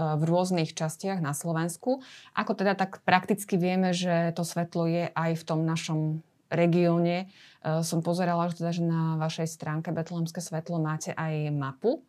v 0.01 0.23
rôznych 0.25 0.73
častiach 0.73 1.21
na 1.21 1.37
Slovensku. 1.37 2.01
Ako 2.33 2.57
teda 2.57 2.73
tak 2.73 3.05
prakticky 3.05 3.61
vieme, 3.61 3.93
že 3.93 4.33
to 4.33 4.41
svetlo 4.41 4.89
je 4.89 5.13
aj 5.13 5.31
v 5.37 5.43
tom 5.45 5.69
našom 5.69 6.25
regióne. 6.49 7.29
E, 7.61 7.85
som 7.85 8.01
pozerala, 8.01 8.49
že, 8.49 8.65
teda, 8.65 8.73
že 8.73 8.85
na 8.85 9.21
vašej 9.21 9.49
stránke 9.53 9.93
Betlehemské 9.93 10.41
svetlo 10.41 10.81
máte 10.81 11.13
aj 11.13 11.53
mapu. 11.53 12.01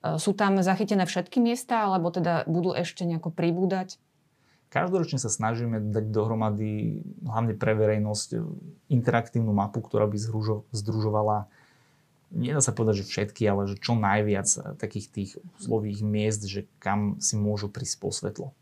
Sú 0.00 0.32
tam 0.32 0.56
zachytené 0.64 1.04
všetky 1.04 1.44
miesta, 1.44 1.84
alebo 1.84 2.08
teda 2.08 2.48
budú 2.48 2.72
ešte 2.72 3.04
nejako 3.04 3.36
pribúdať? 3.36 4.00
Každoročne 4.72 5.20
sa 5.20 5.28
snažíme 5.28 5.92
dať 5.92 6.08
dohromady, 6.08 7.04
hlavne 7.20 7.52
pre 7.52 7.76
verejnosť, 7.76 8.38
interaktívnu 8.88 9.52
mapu, 9.52 9.84
ktorá 9.84 10.08
by 10.08 10.16
združovala 10.72 11.52
nedá 12.30 12.62
sa 12.62 12.74
povedať, 12.74 13.02
že 13.02 13.10
všetky, 13.10 13.46
ale 13.46 13.66
že 13.66 13.76
čo 13.78 13.94
najviac 13.98 14.78
takých 14.78 15.06
tých 15.10 15.30
slových 15.58 16.02
miest, 16.02 16.46
že 16.46 16.66
kam 16.78 17.18
si 17.18 17.36
môžu 17.36 17.68
prísť 17.70 17.96
po 17.98 18.10
svetlo. 18.14 18.54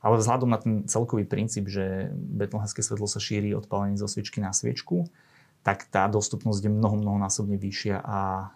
Ale 0.00 0.16
vzhľadom 0.16 0.48
na 0.48 0.56
ten 0.56 0.88
celkový 0.88 1.28
princíp, 1.28 1.68
že 1.68 2.08
betlehemské 2.14 2.80
svetlo 2.80 3.04
sa 3.04 3.20
šíri 3.20 3.52
od 3.52 3.68
palení 3.68 4.00
zo 4.00 4.08
sviečky 4.08 4.40
na 4.40 4.56
sviečku, 4.56 5.04
tak 5.60 5.84
tá 5.92 6.08
dostupnosť 6.08 6.64
je 6.64 6.72
mnoho, 6.72 6.96
mnohonásobne 6.96 7.60
vyššia 7.60 8.00
a, 8.00 8.48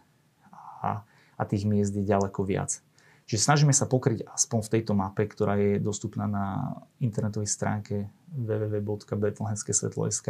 a, 0.81 1.05
a 1.37 1.43
tých 1.45 1.69
miest 1.69 1.93
je 1.93 2.01
ďaleko 2.01 2.49
viac. 2.49 2.81
Čiže 3.25 3.41
snažíme 3.45 3.73
sa 3.77 3.89
pokryť 3.89 4.29
aspoň 4.29 4.61
v 4.65 4.73
tejto 4.73 4.95
mape, 4.97 5.29
ktorá 5.29 5.57
je 5.57 5.81
dostupná 5.81 6.27
na 6.29 6.77
internetovej 7.01 7.49
stránke 7.49 8.09
www.betlehemskesvetlo.sk 8.37 10.29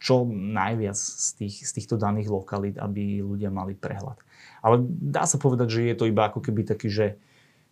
čo 0.00 0.24
najviac 0.32 0.96
z, 0.96 1.28
tých, 1.36 1.68
z 1.68 1.70
týchto 1.76 2.00
daných 2.00 2.32
lokalít, 2.32 2.80
aby 2.80 3.20
ľudia 3.20 3.52
mali 3.52 3.76
prehľad. 3.76 4.16
Ale 4.64 4.80
dá 4.88 5.28
sa 5.28 5.36
povedať, 5.36 5.68
že 5.68 5.80
je 5.92 5.96
to 5.96 6.08
iba 6.08 6.32
ako 6.32 6.40
keby 6.40 6.64
taký, 6.64 6.88
že, 6.88 7.20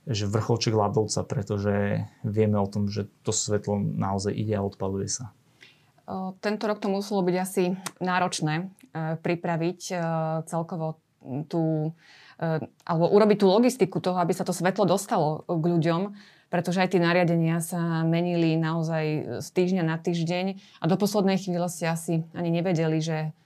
že 0.05 0.29
vrcholček 0.29 0.77
ľadovca, 0.77 1.25
pretože 1.25 2.05
vieme 2.21 2.61
o 2.61 2.69
tom, 2.69 2.93
že 2.93 3.09
to 3.25 3.33
svetlo 3.33 3.81
naozaj 3.81 4.37
ide 4.37 4.53
a 4.53 4.63
odpaluje 4.63 5.09
sa. 5.09 5.33
Tento 6.41 6.65
rok 6.65 6.81
to 6.81 6.89
muselo 6.89 7.21
byť 7.21 7.37
asi 7.37 7.77
náročné 8.01 8.55
e, 8.57 8.65
pripraviť 9.21 9.81
e, 9.93 9.95
celkovo 10.49 10.97
tú, 11.53 11.93
e, 12.41 12.65
alebo 12.89 13.13
urobiť 13.13 13.37
tú 13.45 13.47
logistiku 13.53 14.01
toho, 14.01 14.17
aby 14.17 14.33
sa 14.33 14.49
to 14.49 14.57
svetlo 14.57 14.89
dostalo 14.89 15.45
k 15.45 15.65
ľuďom 15.69 16.01
pretože 16.49 16.81
aj 16.81 16.97
tie 16.97 17.01
nariadenia 17.01 17.61
sa 17.61 18.05
menili 18.09 18.57
naozaj 18.57 19.05
z 19.45 19.49
týždňa 19.53 19.85
na 19.85 19.97
týždeň 20.01 20.47
a 20.81 20.85
do 20.89 20.97
poslednej 20.97 21.37
chvíle 21.37 21.69
ste 21.69 21.93
asi 21.93 22.25
ani 22.33 22.49
nevedeli, 22.49 22.99
že 23.01 23.37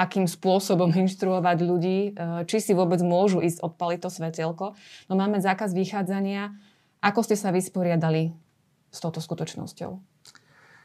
akým 0.00 0.24
spôsobom 0.24 0.88
inštruovať 1.04 1.58
ľudí, 1.60 1.98
e, 2.00 2.10
či 2.48 2.56
si 2.64 2.72
vôbec 2.72 3.04
môžu 3.04 3.44
ísť 3.44 3.60
odpaliť 3.60 3.98
to 4.00 4.10
svetelko. 4.12 4.64
No 5.08 5.12
máme 5.16 5.40
zákaz 5.40 5.76
vychádzania. 5.76 6.56
Ako 7.00 7.24
ste 7.24 7.36
sa 7.36 7.52
vysporiadali 7.52 8.32
s 8.92 8.98
touto 9.00 9.24
skutočnosťou? 9.24 9.90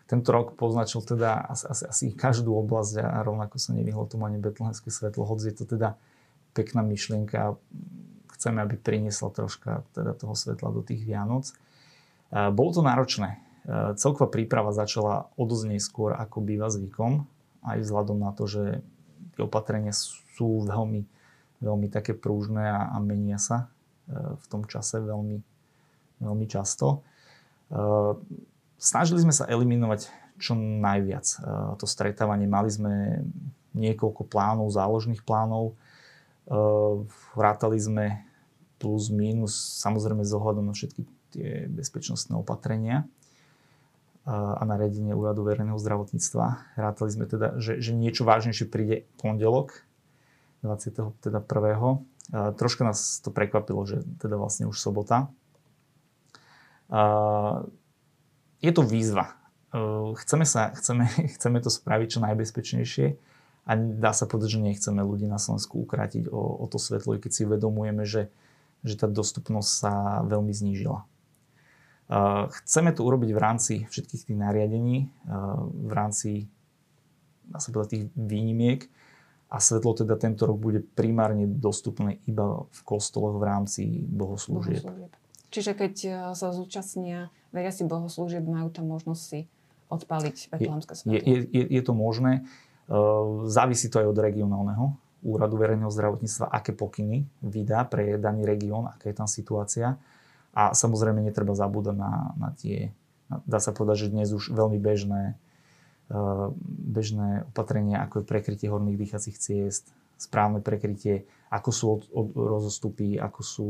Tento 0.06 0.30
rok 0.30 0.54
poznačil 0.54 1.02
teda 1.02 1.50
asi, 1.50 1.66
asi, 1.66 1.84
asi 1.90 2.06
každú 2.14 2.54
oblasť 2.54 3.02
a 3.02 3.26
rovnako 3.26 3.58
sa 3.58 3.74
nevyhlo 3.74 4.06
tomu 4.06 4.30
ani 4.30 4.38
betlehemské 4.38 4.94
svetlo, 4.94 5.26
hoď 5.26 5.50
je 5.50 5.56
to 5.58 5.66
teda 5.66 5.98
pekná 6.54 6.86
myšlienka. 6.86 7.58
Chceme, 8.38 8.62
aby 8.62 8.78
priniesla 8.78 9.34
troška 9.34 9.82
teda 9.98 10.14
toho 10.14 10.38
svetla 10.38 10.70
do 10.70 10.86
tých 10.86 11.02
Vianoc. 11.04 11.50
Bolo 12.32 12.70
to 12.74 12.82
náročné. 12.82 13.42
Celková 13.98 14.30
príprava 14.30 14.70
začala 14.70 15.30
o 15.38 15.44
neskôr, 15.66 16.14
ako 16.14 16.42
býva 16.46 16.70
zvykom, 16.70 17.26
aj 17.66 17.82
vzhľadom 17.82 18.22
na 18.22 18.30
to, 18.34 18.46
že 18.46 18.86
tie 19.34 19.42
opatrenia 19.42 19.92
sú 19.92 20.66
veľmi, 20.70 21.02
veľmi 21.66 21.88
také 21.90 22.14
prúžne 22.14 22.62
a, 22.62 22.94
a 22.94 22.98
menia 23.02 23.42
sa 23.42 23.74
v 24.10 24.46
tom 24.54 24.70
čase 24.70 25.02
veľmi, 25.02 25.42
veľmi 26.22 26.46
často. 26.46 27.02
Snažili 28.78 29.20
sme 29.26 29.34
sa 29.34 29.50
eliminovať 29.50 30.14
čo 30.38 30.54
najviac 30.54 31.26
to 31.82 31.90
stretávanie. 31.90 32.46
Mali 32.46 32.70
sme 32.70 33.26
niekoľko 33.74 34.30
plánov, 34.30 34.70
záložných 34.70 35.26
plánov. 35.26 35.74
Vrátali 37.34 37.82
sme 37.82 38.22
plus, 38.78 39.10
minus, 39.10 39.58
samozrejme 39.82 40.22
s 40.22 40.36
na 40.62 40.76
všetky 40.76 41.15
tie 41.36 41.48
bezpečnostné 41.68 42.40
opatrenia 42.40 43.04
a 44.26 44.64
nariadenie 44.66 45.14
úradu 45.14 45.46
verejného 45.46 45.78
zdravotníctva. 45.78 46.74
Rátali 46.80 47.10
sme 47.14 47.30
teda, 47.30 47.62
že, 47.62 47.78
že 47.78 47.94
niečo 47.94 48.26
vážnejšie 48.26 48.66
príde 48.66 49.06
pondelok 49.22 49.86
21. 50.66 51.14
Teda 51.22 51.40
troška 52.58 52.82
nás 52.82 53.22
to 53.22 53.30
prekvapilo, 53.30 53.86
že 53.86 54.02
teda 54.18 54.42
vlastne 54.42 54.66
už 54.66 54.82
sobota. 54.82 55.30
Je 58.66 58.72
to 58.74 58.82
výzva. 58.82 59.38
Chceme, 60.26 60.46
sa, 60.48 60.74
chceme, 60.74 61.06
chceme 61.38 61.58
to 61.62 61.70
spraviť 61.70 62.18
čo 62.18 62.20
najbezpečnejšie 62.26 63.06
a 63.66 63.72
dá 63.78 64.14
sa 64.14 64.30
povedať, 64.30 64.58
že 64.58 64.66
nechceme 64.66 65.02
ľudí 65.02 65.26
na 65.26 65.42
Slovensku 65.42 65.82
ukrátiť 65.86 66.30
o, 66.30 66.62
o 66.62 66.66
to 66.70 66.78
svetlo, 66.78 67.18
keď 67.18 67.32
si 67.34 67.42
uvedomujeme, 67.50 68.06
že, 68.06 68.30
že 68.86 68.94
tá 68.94 69.10
dostupnosť 69.10 69.70
sa 69.70 69.92
veľmi 70.26 70.54
znížila. 70.54 71.06
Chceme 72.62 72.94
to 72.94 73.02
urobiť 73.02 73.30
v 73.34 73.40
rámci 73.40 73.74
všetkých 73.90 74.30
tých 74.30 74.38
nariadení, 74.38 75.10
v 75.66 75.94
rámci 75.94 76.46
dá 77.50 77.58
sa 77.62 77.70
povedať, 77.70 77.90
tých 77.90 78.06
výnimiek 78.18 78.86
a 79.50 79.58
svetlo 79.62 79.94
teda 79.94 80.18
tento 80.18 80.50
rok 80.50 80.58
bude 80.58 80.82
primárne 80.82 81.46
dostupné 81.46 82.18
iba 82.26 82.66
v 82.66 82.80
kostoloch 82.82 83.38
v 83.38 83.44
rámci 83.46 83.84
bohoslúžieb. 84.10 84.82
bohoslúžieb. 84.82 85.12
Čiže 85.54 85.72
keď 85.78 85.94
e, 86.04 86.10
sa 86.36 86.52
zúčastnia 86.52 87.32
veriaci 87.56 87.88
bohoslúžieb, 87.88 88.44
majú 88.44 88.74
tam 88.74 88.92
možnosť 88.92 89.22
si 89.22 89.40
odpaliť 89.88 90.52
betlehemské 90.52 90.94
svetlo? 90.98 91.14
Je, 91.16 91.48
je, 91.48 91.64
je 91.72 91.82
to 91.86 91.94
možné. 91.94 92.44
E, 92.90 92.98
závisí 93.48 93.88
to 93.88 94.02
aj 94.02 94.12
od 94.12 94.20
regionálneho 94.20 94.86
úradu 95.26 95.56
verejného 95.58 95.90
zdravotníctva, 95.90 96.52
aké 96.52 96.76
pokyny 96.76 97.26
vydá 97.42 97.86
pre 97.88 98.18
daný 98.20 98.46
región, 98.46 98.90
aká 98.90 99.10
je 99.10 99.16
tam 99.16 99.30
situácia. 99.30 99.96
A 100.56 100.72
samozrejme 100.72 101.20
netreba 101.20 101.52
zabúdať 101.52 101.96
na, 102.00 102.32
na 102.40 102.50
tie, 102.56 102.96
dá 103.44 103.60
sa 103.60 103.76
povedať, 103.76 104.08
že 104.08 104.14
dnes 104.16 104.32
už 104.32 104.56
veľmi 104.56 104.80
bežné, 104.80 105.36
eh, 106.10 106.48
bežné 106.66 107.46
opatrenia, 107.52 108.02
ako 108.08 108.24
je 108.24 108.30
prekrytie 108.32 108.68
horných 108.72 108.98
dýchacích 108.98 109.38
ciest, 109.38 109.92
správne 110.16 110.64
prekrytie, 110.64 111.28
ako 111.52 111.70
sú 111.70 111.86
od, 111.92 112.02
od 112.16 112.28
rozostupy, 112.34 113.20
ako, 113.20 113.42
sú, 113.44 113.70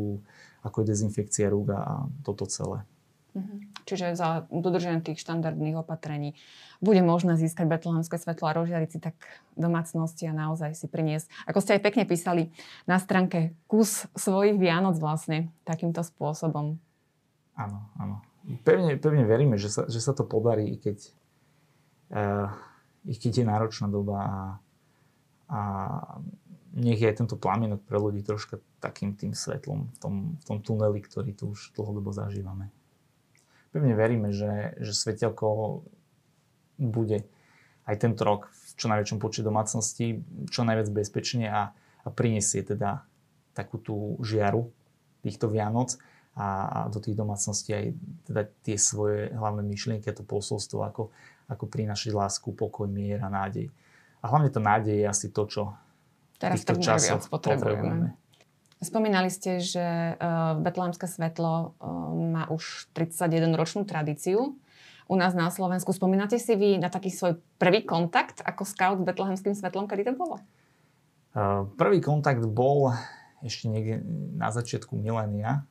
ako 0.62 0.86
je 0.86 0.90
dezinfekcia 0.94 1.50
rúk 1.50 1.74
a 1.74 2.06
toto 2.22 2.46
celé. 2.46 2.86
Mhm. 3.34 3.75
Čiže 3.86 4.18
za 4.18 4.50
dodržanie 4.50 5.06
tých 5.06 5.22
štandardných 5.22 5.78
opatrení 5.78 6.34
bude 6.82 7.06
možné 7.06 7.38
získať 7.38 7.70
betlehemské 7.70 8.18
svetlo 8.18 8.50
a 8.50 8.58
rozžiariť 8.58 8.90
si 8.90 9.00
tak 9.00 9.14
domácnosti 9.54 10.26
a 10.26 10.34
naozaj 10.34 10.74
si 10.74 10.90
priniesť, 10.90 11.30
ako 11.46 11.62
ste 11.62 11.78
aj 11.78 11.86
pekne 11.86 12.04
písali 12.10 12.50
na 12.90 12.98
stránke, 12.98 13.54
kus 13.70 14.10
svojich 14.18 14.58
Vianoc 14.58 14.98
vlastne 14.98 15.54
takýmto 15.70 16.02
spôsobom. 16.02 16.82
Áno, 17.56 17.80
áno. 18.02 18.26
Pevne, 18.66 18.98
pevne 18.98 19.26
veríme, 19.26 19.58
že 19.62 19.70
sa, 19.70 19.86
že 19.86 20.02
sa 20.02 20.18
to 20.18 20.26
podarí, 20.26 20.66
i 20.74 20.78
keď, 20.82 20.98
uh, 22.14 22.50
i 23.06 23.14
keď 23.14 23.42
je 23.42 23.46
náročná 23.46 23.88
doba 23.90 24.18
a, 24.18 24.34
a 25.50 25.62
nech 26.74 27.00
je 27.02 27.10
aj 27.10 27.22
tento 27.22 27.38
plamienok 27.38 27.86
pre 27.86 28.02
ľudí 28.02 28.26
troška 28.26 28.58
takým 28.82 29.14
tým 29.14 29.38
svetlom 29.38 29.94
v 29.94 29.98
tom, 29.98 30.14
v 30.42 30.44
tom 30.46 30.58
tuneli, 30.62 31.02
ktorý 31.02 31.38
tu 31.38 31.54
už 31.54 31.74
dlhodobo 31.78 32.10
zažívame 32.14 32.74
pevne 33.76 33.92
veríme, 33.92 34.32
že, 34.32 34.80
že 34.80 34.96
svetelko 34.96 35.84
bude 36.80 37.28
aj 37.84 37.96
tento 38.00 38.24
rok 38.24 38.48
v 38.48 38.72
čo 38.80 38.88
najväčšom 38.88 39.20
počte 39.20 39.44
domácností, 39.44 40.24
čo 40.48 40.64
najviac 40.64 40.88
bezpečne 40.96 41.52
a, 41.52 41.76
a 41.76 42.08
prinesie 42.08 42.64
teda 42.64 43.04
takú 43.52 43.84
tú 43.84 44.16
žiaru 44.24 44.72
týchto 45.28 45.52
Vianoc 45.52 46.00
a, 46.40 46.48
a 46.68 46.78
do 46.88 47.04
tých 47.04 47.20
domácností 47.20 47.76
aj 47.76 47.86
teda 48.32 48.42
tie 48.64 48.76
svoje 48.80 49.32
hlavné 49.36 49.64
myšlienky 49.64 50.08
a 50.08 50.16
to 50.16 50.24
posolstvo, 50.24 50.84
ako, 50.88 51.12
ako 51.52 51.64
prinašať 51.68 52.16
lásku, 52.16 52.48
pokoj, 52.56 52.88
mier 52.88 53.20
a 53.24 53.28
nádej. 53.28 53.68
A 54.24 54.32
hlavne 54.32 54.52
tá 54.52 54.64
nádej 54.64 55.04
je 55.04 55.06
asi 55.08 55.28
to, 55.36 55.44
čo 55.48 55.76
Teraz 56.40 56.64
týchto 56.64 56.80
časoch 56.80 57.28
potrebujeme. 57.32 57.60
potrebujeme. 57.64 58.08
Spomínali 58.86 59.34
ste, 59.34 59.58
že 59.58 59.82
uh, 60.14 60.54
Betlehemské 60.62 61.10
svetlo 61.10 61.74
uh, 61.82 62.14
má 62.14 62.46
už 62.54 62.86
31-ročnú 62.94 63.82
tradíciu. 63.90 64.54
U 65.10 65.16
nás 65.18 65.34
na 65.34 65.50
Slovensku 65.50 65.90
spomínate 65.90 66.38
si 66.38 66.54
vy 66.54 66.78
na 66.78 66.94
taký 66.94 67.10
svoj 67.10 67.42
prvý 67.58 67.82
kontakt 67.82 68.46
ako 68.46 68.62
scout 68.62 68.98
s 69.02 69.08
Betlehemským 69.10 69.58
svetlom, 69.58 69.90
kedy 69.90 70.06
to 70.06 70.14
bolo? 70.14 70.38
Uh, 71.34 71.66
prvý 71.82 71.98
kontakt 71.98 72.46
bol 72.46 72.94
ešte 73.42 73.74
niekde 73.74 74.06
na 74.38 74.54
začiatku 74.54 74.94
milénia, 74.94 75.66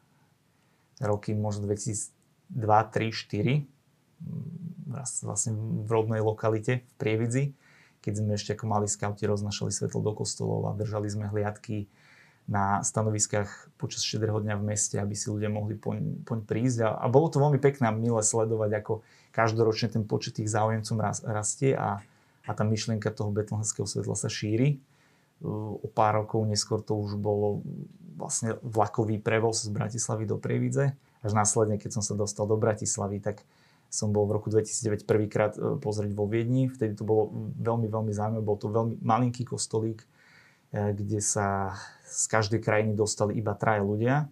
roky 0.98 1.38
možno 1.38 1.70
2002, 1.70 2.10
3, 2.50 3.14
4, 3.14 3.66
vlastne 5.22 5.54
v 5.54 5.88
rodnej 5.90 6.22
lokalite 6.22 6.82
v 6.82 6.94
Prievidzi, 6.98 7.44
keď 8.02 8.12
sme 8.20 8.30
ešte 8.36 8.54
ako 8.54 8.64
mali 8.68 8.86
skauti 8.86 9.24
roznašali 9.26 9.70
svetlo 9.72 10.02
do 10.02 10.12
kostolov 10.14 10.70
a 10.70 10.76
držali 10.76 11.08
sme 11.08 11.30
hliadky 11.30 11.88
na 12.44 12.84
stanoviskách 12.84 13.48
počas 13.80 14.04
štedrého 14.04 14.36
dňa 14.40 14.60
v 14.60 14.66
meste, 14.76 15.00
aby 15.00 15.16
si 15.16 15.32
ľudia 15.32 15.48
mohli 15.48 15.80
poň, 15.80 16.24
poň 16.28 16.44
prísť. 16.44 16.84
A, 16.84 16.88
a 17.00 17.06
bolo 17.08 17.32
to 17.32 17.40
veľmi 17.40 17.56
pekné 17.56 17.88
a 17.88 17.96
milé 17.96 18.20
sledovať, 18.20 18.70
ako 18.84 18.92
každoročne 19.32 19.96
ten 19.96 20.04
počet 20.04 20.36
tých 20.36 20.52
záujemcov 20.52 21.24
rastie 21.24 21.72
a, 21.72 22.04
a 22.44 22.50
tá 22.52 22.62
myšlienka 22.62 23.08
toho 23.10 23.32
betlehemského 23.32 23.88
svetla 23.88 24.16
sa 24.16 24.28
šíri 24.28 24.76
o 25.44 25.88
pár 25.92 26.24
rokov 26.24 26.46
neskôr 26.46 26.80
to 26.80 26.96
už 26.96 27.20
bolo 27.20 27.60
vlastne 28.14 28.56
vlakový 28.62 29.18
prevoz 29.18 29.66
z 29.66 29.74
Bratislavy 29.74 30.24
do 30.24 30.38
Prievidze. 30.38 30.94
Až 31.24 31.32
následne, 31.34 31.80
keď 31.80 31.98
som 31.98 32.02
sa 32.04 32.14
dostal 32.14 32.46
do 32.46 32.54
Bratislavy, 32.54 33.18
tak 33.18 33.42
som 33.90 34.14
bol 34.14 34.26
v 34.26 34.38
roku 34.38 34.48
2009 34.50 35.06
prvýkrát 35.06 35.52
e, 35.58 35.78
pozrieť 35.78 36.12
vo 36.14 36.30
Viedni. 36.30 36.70
Vtedy 36.70 36.94
to 36.94 37.02
bolo 37.06 37.30
veľmi, 37.58 37.90
veľmi 37.90 38.12
zaujímavé. 38.14 38.42
Bol 38.42 38.58
to 38.58 38.70
veľmi 38.70 39.02
malinký 39.02 39.46
kostolík, 39.46 40.02
kde 40.74 41.22
sa 41.22 41.78
z 42.02 42.24
každej 42.26 42.58
krajiny 42.58 42.98
dostali 42.98 43.38
iba 43.38 43.54
traje 43.54 43.86
ľudia. 43.86 44.26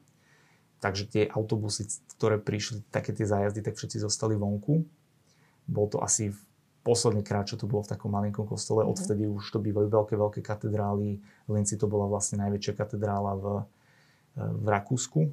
Takže 0.83 1.07
tie 1.07 1.23
autobusy, 1.31 1.87
ktoré 2.19 2.43
prišli, 2.43 2.83
také 2.91 3.15
tie 3.15 3.23
zájazdy, 3.23 3.63
tak 3.63 3.79
všetci 3.79 4.03
zostali 4.03 4.35
vonku. 4.35 4.83
Bol 5.71 5.87
to 5.87 6.03
asi 6.03 6.35
posledný 6.83 7.23
krát, 7.23 7.47
čo 7.47 7.55
to 7.55 7.71
bolo 7.71 7.87
v 7.87 7.95
takom 7.95 8.11
malinkom 8.11 8.43
kostole. 8.43 8.83
Mhm. 8.83 8.91
Odvtedy 8.91 9.23
už 9.31 9.47
to 9.55 9.63
bývajú 9.63 9.87
veľké, 9.87 10.15
veľké 10.19 10.41
katedrály. 10.43 11.23
V 11.47 11.51
Linci 11.55 11.79
to 11.79 11.87
bola 11.87 12.11
vlastne 12.11 12.43
najväčšia 12.43 12.75
katedrála 12.75 13.39
v, 13.39 13.45
v 14.35 14.67
Rakúsku. 14.67 15.31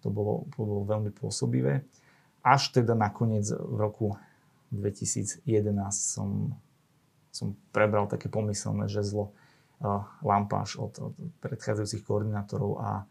To 0.00 0.08
bolo, 0.08 0.48
to 0.56 0.64
bolo 0.64 0.82
veľmi 0.88 1.12
pôsobivé. 1.12 1.84
Až 2.40 2.72
teda 2.72 2.96
nakoniec 2.96 3.44
v 3.52 3.76
roku 3.76 4.16
2011 4.72 5.44
som, 5.92 6.56
som 7.28 7.52
prebral 7.70 8.08
také 8.08 8.32
pomyselné 8.32 8.88
žezlo 8.88 9.36
lampáš 10.24 10.80
od, 10.80 10.92
od 10.98 11.14
predchádzajúcich 11.44 12.02
koordinátorov 12.02 12.80
a, 12.80 13.04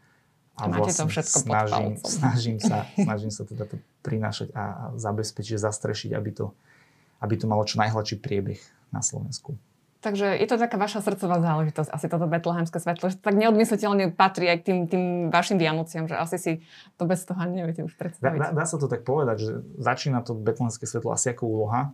a 0.58 0.62
vlastne 0.70 1.06
to 1.06 1.14
všetko 1.14 1.38
snažím, 1.46 1.94
snažím, 2.02 2.58
sa, 2.58 2.90
snažím 3.06 3.32
sa 3.32 3.46
teda 3.46 3.70
to 3.70 3.78
prinášať 4.02 4.50
a, 4.58 4.64
a 4.64 4.84
zabezpečiť, 4.98 5.62
zastrešiť, 5.62 6.12
aby 6.18 6.32
to 6.34 6.56
aby 7.26 7.34
to 7.40 7.46
malo 7.48 7.64
čo 7.64 7.80
najhladší 7.80 8.20
priebeh 8.20 8.60
na 8.92 9.00
Slovensku. 9.00 9.56
Takže 10.04 10.38
je 10.38 10.46
to 10.46 10.62
taká 10.62 10.78
vaša 10.78 11.02
srdcová 11.02 11.42
záležitosť, 11.42 11.90
asi 11.90 12.06
toto 12.06 12.30
betlehemské 12.30 12.78
svetlo, 12.78 13.10
že 13.10 13.18
tak 13.18 13.34
neodmysliteľne 13.34 14.14
patrí 14.14 14.46
aj 14.54 14.62
k 14.62 14.64
tým, 14.70 14.78
tým 14.86 15.04
vašim 15.34 15.58
Vianociam, 15.58 16.06
že 16.06 16.14
asi 16.14 16.38
si 16.38 16.52
to 17.02 17.10
bez 17.10 17.26
toho 17.26 17.42
neviete 17.50 17.82
už 17.82 17.98
predstaviť. 17.98 18.38
Dá, 18.38 18.54
dá 18.54 18.66
sa 18.70 18.78
to 18.78 18.86
tak 18.86 19.02
povedať, 19.02 19.42
že 19.42 19.52
začína 19.82 20.22
to 20.22 20.38
betlehemské 20.38 20.86
svetlo 20.86 21.10
asi 21.10 21.34
ako 21.34 21.50
úloha, 21.50 21.90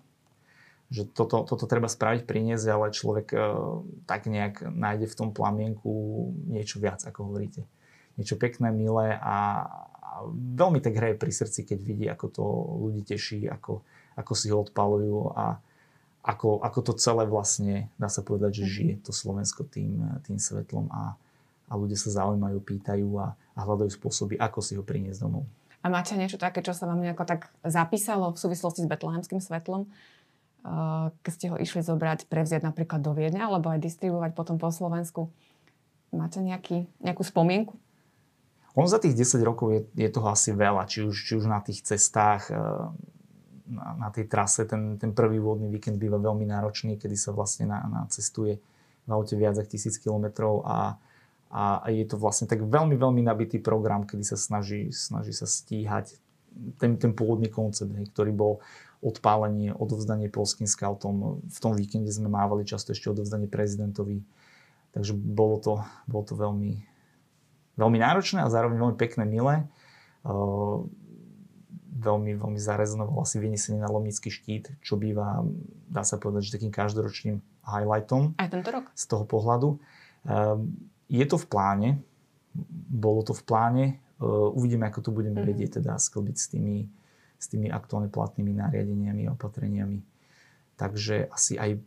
že 0.91 1.08
toto, 1.08 1.47
toto 1.47 1.65
treba 1.71 1.88
spraviť, 1.88 2.27
priniesť, 2.27 2.67
ale 2.67 2.91
človek 2.91 3.27
e, 3.32 3.39
tak 4.04 4.27
nejak 4.27 4.67
nájde 4.67 5.08
v 5.08 5.17
tom 5.17 5.30
plamienku 5.32 5.89
niečo 6.51 6.84
viac, 6.84 6.99
ako 7.08 7.32
hovoríte. 7.32 7.63
Niečo 8.19 8.36
pekné, 8.36 8.75
milé 8.75 9.15
a, 9.15 9.71
a 9.88 10.12
veľmi 10.36 10.84
tak 10.84 10.99
hraje 10.99 11.15
pri 11.15 11.32
srdci, 11.32 11.63
keď 11.63 11.80
vidí, 11.80 12.06
ako 12.12 12.25
to 12.27 12.43
ľudí 12.84 13.08
teší, 13.08 13.47
ako, 13.47 13.88
ako 14.19 14.34
si 14.36 14.51
ho 14.51 14.60
odpalujú 14.60 15.32
a 15.32 15.63
ako, 16.21 16.60
ako 16.60 16.80
to 16.84 16.93
celé 16.99 17.23
vlastne, 17.25 17.89
dá 17.95 18.12
sa 18.12 18.21
povedať, 18.21 18.62
že 18.62 18.65
mhm. 18.67 18.71
žije 18.75 18.95
to 19.08 19.12
Slovensko 19.15 19.63
tým, 19.63 19.95
tým 20.27 20.38
svetlom 20.38 20.91
a, 20.91 21.15
a 21.71 21.73
ľudia 21.80 21.95
sa 21.95 22.12
zaujímajú, 22.19 22.60
pýtajú 22.62 23.10
a, 23.15 23.32
a 23.56 23.60
hľadajú 23.63 23.95
spôsoby, 23.95 24.36
ako 24.36 24.60
si 24.60 24.75
ho 24.75 24.84
priniesť 24.84 25.23
domov. 25.23 25.47
A 25.82 25.89
máte 25.89 26.13
niečo 26.13 26.38
také, 26.38 26.62
čo 26.62 26.77
sa 26.77 26.86
vám 26.86 27.01
nejako 27.01 27.25
tak 27.25 27.49
zapísalo 27.65 28.36
v 28.36 28.38
súvislosti 28.38 28.86
s 28.86 28.91
betlehemským 28.91 29.41
svetlom? 29.41 29.89
Keď 31.26 31.32
ste 31.32 31.47
ho 31.50 31.58
išli 31.58 31.82
zobrať, 31.82 32.30
prevziať 32.30 32.62
napríklad 32.62 33.02
do 33.02 33.17
Viedňa, 33.17 33.50
alebo 33.50 33.74
aj 33.74 33.82
distribuovať 33.82 34.38
potom 34.38 34.62
po 34.62 34.69
Slovensku. 34.69 35.34
Máte 36.13 36.43
nejaký, 36.43 36.86
nejakú 37.02 37.26
spomienku? 37.26 37.80
On 38.78 38.88
za 38.88 39.02
tých 39.02 39.17
10 39.17 39.41
rokov 39.43 39.67
je, 39.74 39.82
je 40.00 40.10
toho 40.12 40.32
asi 40.32 40.56
veľa, 40.56 40.88
či 40.88 41.04
už, 41.04 41.15
či 41.15 41.34
už 41.36 41.50
na 41.50 41.60
tých 41.60 41.84
cestách, 41.84 42.47
na, 43.71 43.88
na 43.97 44.10
tej 44.12 44.28
trase 44.28 44.67
ten, 44.67 45.00
ten 45.00 45.15
prvý 45.15 45.39
vodný 45.39 45.71
víkend 45.71 46.00
býva 46.00 46.19
veľmi 46.19 46.43
náročný, 46.47 47.00
kedy 47.00 47.15
sa 47.15 47.32
vlastne 47.32 47.67
na, 47.67 47.84
na 47.88 48.02
cestuje 48.12 48.60
v 49.08 49.10
aute 49.10 49.34
viac 49.36 49.58
ako 49.58 49.71
tisíc 49.71 49.97
kilometrov 49.97 50.62
a, 50.67 50.95
a 51.52 51.89
je 51.89 52.06
to 52.06 52.15
vlastne 52.19 52.45
tak 52.45 52.63
veľmi, 52.63 52.95
veľmi 52.95 53.21
nabitý 53.24 53.58
program, 53.60 54.06
kedy 54.06 54.24
sa 54.24 54.38
snaží, 54.38 54.91
snaží 54.93 55.34
sa 55.34 55.50
stíhať 55.50 56.15
ten, 56.78 57.00
ten 57.00 57.12
pôvodný 57.15 57.47
koncept, 57.47 57.91
ktorý 58.12 58.32
bol 58.36 58.54
odpálenie, 59.01 59.73
odovzdanie 59.73 60.29
polským 60.29 60.69
scoutom. 60.69 61.41
V 61.45 61.59
tom 61.59 61.73
víkende 61.73 62.13
sme 62.13 62.29
mávali 62.29 62.63
často 62.63 62.93
ešte 62.93 63.09
odovzdanie 63.09 63.49
prezidentovi. 63.49 64.21
Takže 64.93 65.17
bolo 65.17 65.57
to, 65.57 65.81
bolo 66.05 66.23
to 66.23 66.37
veľmi, 66.37 66.85
veľmi 67.75 67.97
náročné 67.97 68.45
a 68.45 68.53
zároveň 68.53 68.77
veľmi 68.77 68.97
pekné, 68.97 69.25
milé. 69.25 69.65
Uh, 70.21 70.85
veľmi, 72.01 72.33
veľmi 72.33 72.59
zarezonoval 72.59 73.21
asi 73.21 73.37
vynesenie 73.37 73.77
na 73.77 73.89
Lomnický 73.89 74.33
štít, 74.33 74.73
čo 74.81 74.97
býva, 74.97 75.45
dá 75.85 76.01
sa 76.01 76.17
povedať, 76.17 76.49
že 76.49 76.55
takým 76.57 76.73
každoročným 76.73 77.37
highlightom. 77.61 78.33
Aj 78.41 78.49
tento 78.49 78.73
rok? 78.73 78.89
Z 78.97 79.05
toho 79.05 79.23
pohľadu. 79.29 79.77
Je 81.11 81.25
to 81.29 81.37
v 81.37 81.45
pláne, 81.45 81.89
bolo 82.89 83.21
to 83.21 83.37
v 83.37 83.43
pláne, 83.45 83.85
uvidíme, 84.57 84.89
ako 84.89 84.99
to 85.05 85.11
budeme 85.13 85.41
mm-hmm. 85.41 85.51
vedieť 85.53 85.69
teda 85.81 85.97
sklbiť 86.01 86.35
s 86.37 86.45
tými, 86.49 86.89
s 87.41 87.49
tými 87.49 87.73
aktuálne 87.73 88.13
platnými 88.13 88.54
nariadeniami 88.54 89.25
a 89.25 89.34
opatreniami. 89.34 90.06
Takže 90.77 91.34
asi 91.34 91.58
aj 91.58 91.82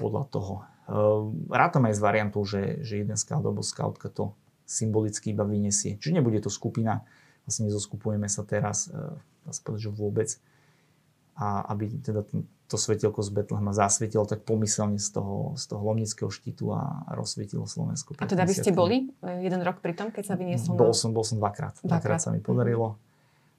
podľa 0.00 0.24
toho. 0.32 0.54
Ehm, 0.88 1.52
rátam 1.52 1.84
aj 1.84 1.94
s 1.96 2.00
variantou, 2.00 2.48
že, 2.48 2.80
že 2.80 3.04
jeden 3.04 3.20
scout 3.20 3.44
alebo 3.44 3.60
scoutka 3.60 4.08
to 4.08 4.32
symbolicky 4.64 5.36
iba 5.36 5.44
vyniesie. 5.44 6.00
Čiže 6.00 6.24
nebude 6.24 6.40
to 6.40 6.48
skupina, 6.48 7.04
vlastne 7.44 7.68
nezoskupujeme 7.68 8.24
sa 8.32 8.48
teraz 8.48 8.88
dá 9.44 9.52
sa 9.52 9.60
povedať, 9.60 9.82
že 9.86 9.92
vôbec. 9.92 10.28
A 11.34 11.66
aby 11.74 11.90
teda 12.00 12.22
to 12.70 12.76
svetielko 12.80 13.20
z 13.20 13.30
Betlehema 13.34 13.74
zasvietilo 13.76 14.24
tak 14.24 14.46
pomyselne 14.46 14.96
z 14.96 15.12
toho, 15.12 15.52
z 15.58 15.64
toho 15.68 15.82
Lomnického 15.84 16.30
štítu 16.32 16.72
a 16.72 17.10
rozsvietilo 17.12 17.68
Slovensko. 17.68 18.16
A 18.22 18.30
teda 18.30 18.48
vy 18.48 18.54
ste 18.54 18.72
boli 18.72 19.12
e, 19.20 19.42
jeden 19.44 19.60
rok 19.60 19.82
pri 19.84 19.92
tom, 19.92 20.08
keď 20.14 20.24
sa 20.32 20.34
vyniesol? 20.38 20.78
Bol 20.78 20.94
som, 20.96 21.12
bol 21.12 21.26
som 21.26 21.36
dvakrát. 21.36 21.76
Dvakrát, 21.82 21.90
dvakrát 21.90 22.20
sa 22.22 22.30
mi 22.32 22.40
podarilo. 22.40 22.96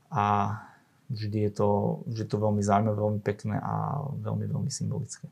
A 0.10 0.55
vždy 1.09 1.49
je 1.49 1.51
to, 1.53 1.69
vždy 2.09 2.21
je 2.25 2.29
to 2.29 2.37
veľmi 2.41 2.61
zaujímavé, 2.61 2.95
veľmi 2.97 3.21
pekné 3.21 3.55
a 3.61 4.05
veľmi, 4.19 4.45
veľmi 4.49 4.71
symbolické. 4.71 5.29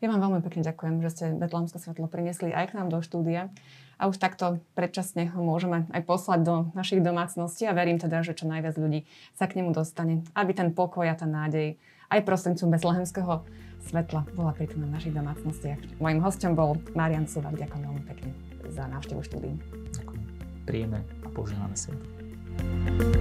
Ja 0.00 0.08
vám 0.08 0.24
veľmi 0.24 0.40
pekne 0.40 0.64
ďakujem, 0.64 1.04
že 1.04 1.10
ste 1.12 1.24
Betlehemské 1.36 1.76
svetlo 1.76 2.08
priniesli 2.08 2.56
aj 2.56 2.72
k 2.72 2.76
nám 2.80 2.88
do 2.88 3.04
štúdia 3.04 3.52
a 4.00 4.08
už 4.08 4.16
takto 4.16 4.56
predčasne 4.72 5.28
ho 5.28 5.44
môžeme 5.44 5.84
aj 5.92 6.08
poslať 6.08 6.40
do 6.40 6.54
našich 6.72 7.04
domácností 7.04 7.68
a 7.68 7.76
verím 7.76 8.00
teda, 8.00 8.24
že 8.24 8.32
čo 8.32 8.48
najviac 8.48 8.80
ľudí 8.80 9.04
sa 9.36 9.44
k 9.44 9.60
nemu 9.60 9.76
dostane, 9.76 10.24
aby 10.32 10.56
ten 10.56 10.72
pokoj 10.72 11.04
a 11.04 11.12
tá 11.12 11.28
nádej 11.28 11.76
aj 12.08 12.24
prostredníctvom 12.24 12.72
betlehemského 12.80 13.44
svetla 13.92 14.24
bola 14.32 14.56
prítomná 14.56 14.88
v 14.88 14.96
našich 14.96 15.12
domácnostiach. 15.12 16.00
Mojím 16.00 16.20
hostom 16.24 16.56
bol 16.56 16.80
Marian 16.96 17.28
Suvak. 17.28 17.60
Ďakujem 17.60 17.82
veľmi 17.84 18.02
pekne 18.08 18.30
za 18.72 18.88
návštevu 18.88 19.20
štúdiu. 19.20 19.54
Ďakujem. 20.00 20.22
Príjemné 20.64 21.00
a 21.24 21.28
požehnané 21.28 21.76
svetlo. 21.76 23.19